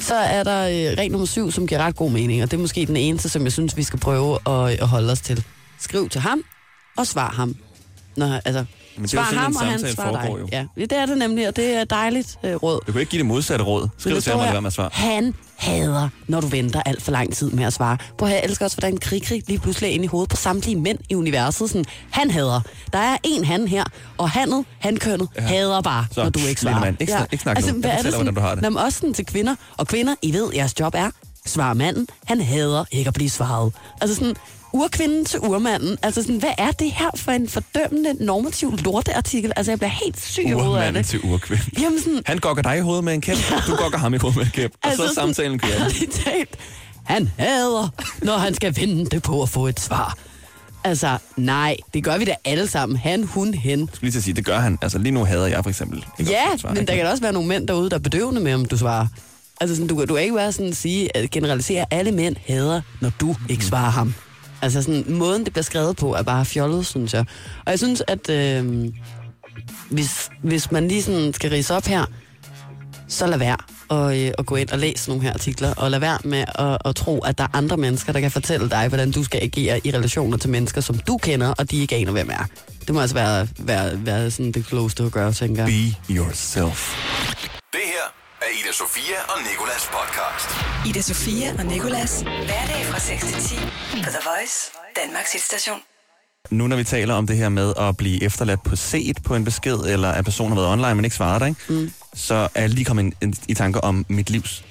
[0.00, 2.60] Så er der øh, regel nummer syv, som giver ret god mening, og det er
[2.60, 5.44] måske den eneste, som jeg synes, vi skal prøve at, at holde os til.
[5.80, 6.42] Skriv til ham,
[6.96, 7.56] og svar ham.
[8.16, 8.64] Når, altså,
[8.96, 10.40] Men det er jo svar ham, en og han samtale svarer dig.
[10.40, 10.48] jo.
[10.52, 12.80] Ja, det er det nemlig, og det er dejligt øh, råd.
[12.86, 13.88] Du kan ikke give det modsatte råd.
[13.98, 14.90] Skriv til ham, her, være med at svare.
[14.92, 17.98] Han hader, når du venter alt for lang tid med at svare.
[18.18, 20.76] På her elsker også, hvordan krig, krig lige pludselig er inde i hovedet på samtlige
[20.76, 21.70] mænd i universet.
[21.70, 22.60] Sådan, han hader.
[22.92, 23.84] Der er en han her,
[24.18, 25.40] og handet, hankønnet, ja.
[25.42, 26.80] hader bare, Så, når du ikke svarer.
[26.80, 27.66] mand, ikke snak- ikke snak nu.
[27.66, 28.62] Jeg hvad er det sådan, hvordan du har det.
[28.62, 29.54] Nå, men også sådan til kvinder.
[29.76, 31.10] Og kvinder, I ved, jeres job er,
[31.46, 33.72] svarer manden, han hader ikke at blive svaret.
[34.00, 34.34] Altså sådan,
[34.74, 35.98] urkvinden til urmanden.
[36.02, 39.52] Altså sådan, hvad er det her for en fordømmende normativ lorteartikel?
[39.56, 41.06] Altså, jeg bliver helt syg hovedet af det.
[41.06, 41.66] til urkvinden.
[41.80, 44.36] Jamen sådan, Han gokker dig i hovedet med en kæp, du gokker ham i hovedet
[44.36, 44.70] med en kæp.
[44.70, 45.88] Og så er Altså sådan- samtalen kører.
[46.24, 46.56] talt,
[47.04, 47.88] han hader,
[48.22, 50.16] når han skal vente på at få et svar.
[50.84, 52.98] Altså, nej, det gør vi da alle sammen.
[52.98, 53.80] Han, hun, hen.
[53.80, 54.78] Jeg skulle lige til at sige, det gør han.
[54.82, 56.04] Altså lige nu hader jeg for eksempel.
[56.18, 56.90] ikke Ja, svar, men ikke?
[56.90, 59.06] der kan også være nogle mænd derude, der er bedøvende med, om du svarer.
[59.60, 62.36] Altså, sådan, du, kan- du kan ikke være sådan at sige, at generalisere alle mænd
[62.46, 64.14] hader, når du ikke svarer ham.
[64.64, 67.24] Altså sådan, måden det bliver skrevet på er bare fjollet, synes jeg.
[67.66, 68.92] Og jeg synes, at øh,
[69.90, 72.04] hvis, hvis man lige sådan skal rise op her,
[73.08, 73.56] så lad være
[73.90, 76.78] at, øh, at gå ind og læse nogle her artikler, og lad være med at,
[76.84, 79.80] at tro, at der er andre mennesker, der kan fortælle dig, hvordan du skal agere
[79.86, 82.46] i relationer til mennesker, som du kender, og de ikke aner, hvem er.
[82.86, 85.94] Det må altså være, være, være sådan det klogeste at gøre, tænker jeg.
[86.08, 86.94] Be yourself.
[88.44, 90.48] Er Ida Sofia og Nikolas podcast.
[90.88, 92.22] Ida Sofia og Nikolas.
[92.22, 93.54] Hverdag fra 6 til 10
[94.04, 94.70] på The Voice,
[95.04, 95.78] Danmarks hitstation.
[96.50, 99.44] Nu når vi taler om det her med at blive efterladt på set på en
[99.44, 101.60] besked, eller at personen har været online, men ikke svaret dig, ikke?
[101.68, 101.92] Mm.
[102.14, 104.64] så er jeg lige kommet en, en, i tanker om mit livs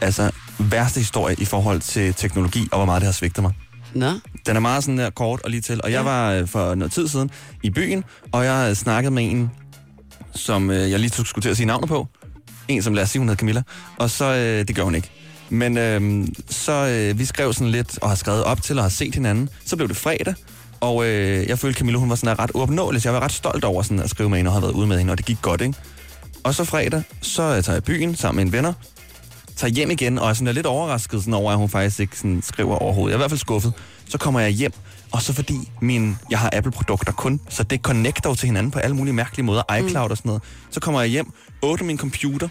[0.00, 3.52] altså, værste historie i forhold til teknologi, og hvor meget det har svigtet mig.
[3.94, 4.10] Nå,
[4.46, 5.80] Den er meget sådan der kort og lige til.
[5.84, 7.30] Og jeg var øh, for noget tid siden
[7.62, 9.50] i byen, og jeg havde snakket med en,
[10.34, 12.08] som øh, jeg lige skulle til at sige navnet på.
[12.68, 13.62] En, som lad os sige, hun hed Camilla.
[13.96, 15.10] Og så, øh, det gør hun ikke.
[15.50, 18.88] Men øh, så øh, vi skrev sådan lidt, og har skrevet op til, og har
[18.88, 19.48] set hinanden.
[19.64, 20.34] Så blev det fredag,
[20.80, 23.02] og øh, jeg følte, Camilla, hun var sådan der ret uopnåelig.
[23.02, 24.86] Så jeg var ret stolt over sådan at skrive med hende, og have været ude
[24.86, 25.74] med hende, og det gik godt, ikke?
[26.44, 28.72] Og så fredag, så øh, tager jeg byen sammen med en venner,
[29.56, 32.18] tager hjem igen, og er sådan er lidt overrasket sådan over, at hun faktisk ikke
[32.18, 33.10] sådan skriver overhovedet.
[33.10, 33.72] Jeg er i hvert fald skuffet.
[34.08, 34.72] Så kommer jeg hjem,
[35.14, 38.78] og så fordi min, jeg har Apple-produkter kun, så det connecter jo til hinanden på
[38.78, 40.42] alle mulige mærkelige måder, iCloud og sådan noget.
[40.70, 42.48] Så kommer jeg hjem, åbner min computer,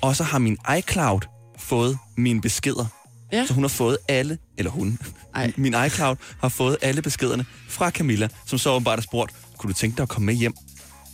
[0.00, 1.20] og så har min iCloud
[1.58, 2.86] fået mine beskeder.
[3.32, 3.46] Ja.
[3.46, 4.98] Så hun har fået alle, eller hun,
[5.34, 5.52] Ej.
[5.56, 9.74] min iCloud har fået alle beskederne fra Camilla, som så åbenbart har spurgt, kunne du
[9.74, 10.54] tænke dig at komme med hjem?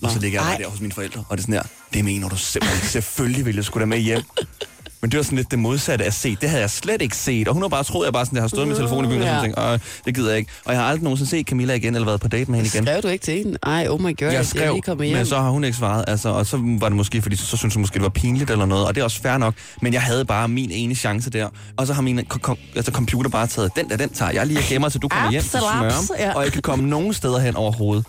[0.03, 1.63] Og så ligger jeg bare der hos mine forældre, og det er sådan her,
[1.93, 4.23] det mener du simpelthen, selvfølgelig vil jeg skulle da med hjem.
[5.03, 6.37] Men det var sådan lidt det modsatte at se.
[6.41, 7.49] Det havde jeg slet ikke set.
[7.49, 9.15] Og hun har bare troet, at jeg bare sådan, jeg har stået med telefonen i
[9.15, 9.33] byen, og Ja.
[9.35, 10.51] sådan tænkt, "Åh, det gider jeg ikke.
[10.65, 12.87] Og jeg har aldrig nogensinde set Camilla igen, eller været på date med hende igen.
[12.87, 13.59] skrev du ikke til hende?
[13.63, 15.17] Ej, oh my god, Jeg jeg er skrev, lige kommet hjem.
[15.17, 17.57] men så har hun ikke svaret, altså, og så var det måske, fordi så, så
[17.57, 19.93] synes hun måske, det var pinligt eller noget, og det er også fair nok, men
[19.93, 23.31] jeg havde bare min ene chance der, og så har min ko- ko- altså, computer
[23.31, 25.51] bare taget, den der, den tager jeg lige og gemmer, så du kommer hjem til
[25.51, 26.33] smørum, ja.
[26.35, 28.05] og jeg kan komme nogen steder hen overhovedet.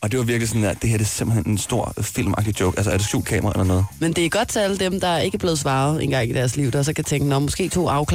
[0.00, 2.78] Og det var virkelig sådan, at det her det er simpelthen en stor filmagtig joke.
[2.78, 3.84] Altså, er det skjult kamera eller noget?
[3.98, 6.56] Men det er godt til alle dem, der ikke er blevet svaret engang i deres
[6.56, 8.12] liv, der så kan tænke, Nå, måske to iCloud,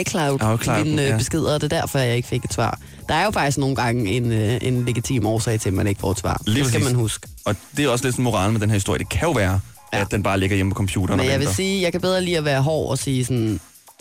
[0.00, 1.08] iCloud, iCloud mine ja.
[1.08, 1.16] ja.
[1.16, 2.78] beskeder, og det er derfor, jeg ikke fik et svar.
[3.08, 6.00] Der er jo faktisk nogle gange en, øh, en legitim årsag til, at man ikke
[6.00, 6.42] får et svar.
[6.46, 6.92] Lige det skal præcis.
[6.92, 7.28] man huske.
[7.44, 8.98] Og det er også lidt sådan moralen med den her historie.
[8.98, 9.60] Det kan jo være,
[9.92, 10.00] ja.
[10.00, 11.54] At den bare ligger hjemme på computeren Men og jeg vil venter.
[11.54, 13.60] sige, jeg kan bedre lige at være hård og sige sådan,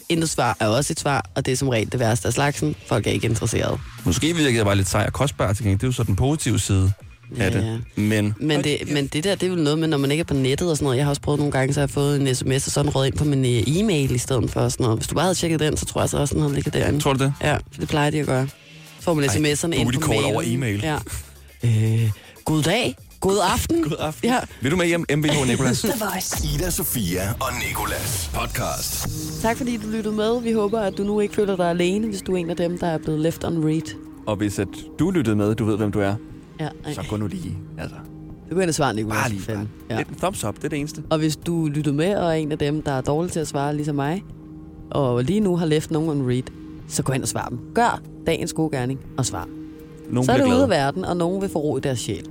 [0.09, 2.75] intet svar er også et svar, og det er som regel det værste af slagsen.
[2.87, 3.79] Folk er ikke interesseret.
[4.05, 5.79] Måske virker jeg bare lidt sej og kostbar til gengæld.
[5.79, 6.91] Det er jo så den positive side
[7.37, 7.81] af Ja, det.
[7.95, 10.25] Men Men det, men det der, det er vel noget med, når man ikke er
[10.25, 10.97] på nettet og sådan noget.
[10.97, 13.07] Jeg har også prøvet nogle gange, så har jeg fået en sms og sådan røget
[13.07, 14.99] ind på min øh, e-mail i stedet for sådan noget.
[14.99, 16.99] Hvis du bare havde tjekket den, så tror jeg så også, den havde ligget derinde.
[16.99, 17.33] tror du det?
[17.41, 18.47] Ja, det plejer de at gøre.
[18.99, 20.25] Så får man sms'erne ind på mailen.
[20.33, 20.79] over e-mail.
[20.83, 20.97] Ja.
[21.63, 22.09] Øh,
[22.45, 22.95] god dag.
[23.19, 23.83] God aften.
[23.83, 24.29] God aften.
[24.29, 24.39] Ja.
[24.61, 25.81] Vil du med hjem, MBH Nicolas?
[25.95, 26.47] The Voice.
[26.55, 29.07] Ida Sofia og Nikolas podcast.
[29.41, 30.41] Tak fordi du lyttede med.
[30.41, 32.77] Vi håber, at du nu ikke føler dig alene, hvis du er en af dem,
[32.77, 33.95] der er blevet left on read.
[34.25, 34.67] og hvis at
[34.99, 36.15] du lyttede med, du ved, hvem du er,
[36.59, 36.93] Ja, ej.
[36.93, 37.57] så gå nu lige.
[37.77, 37.95] Altså,
[38.49, 39.07] kan ind og svare, Nicolás.
[39.07, 39.41] bare lige.
[39.41, 39.69] fanden.
[39.89, 39.99] Ja.
[39.99, 41.03] Et thumbs up, det er det eneste.
[41.09, 43.47] Og hvis du lyttede med og er en af dem, der er dårlig til at
[43.47, 44.23] svare, ligesom mig,
[44.91, 46.43] og lige nu har left nogen on read,
[46.87, 47.59] så gå ind og svar dem.
[47.75, 49.47] Gør dagens gode gerning og svar.
[50.09, 50.81] Nogen Så er det bliver ude glade.
[50.81, 52.29] af verden, og nogen vil få ro i deres sjæl.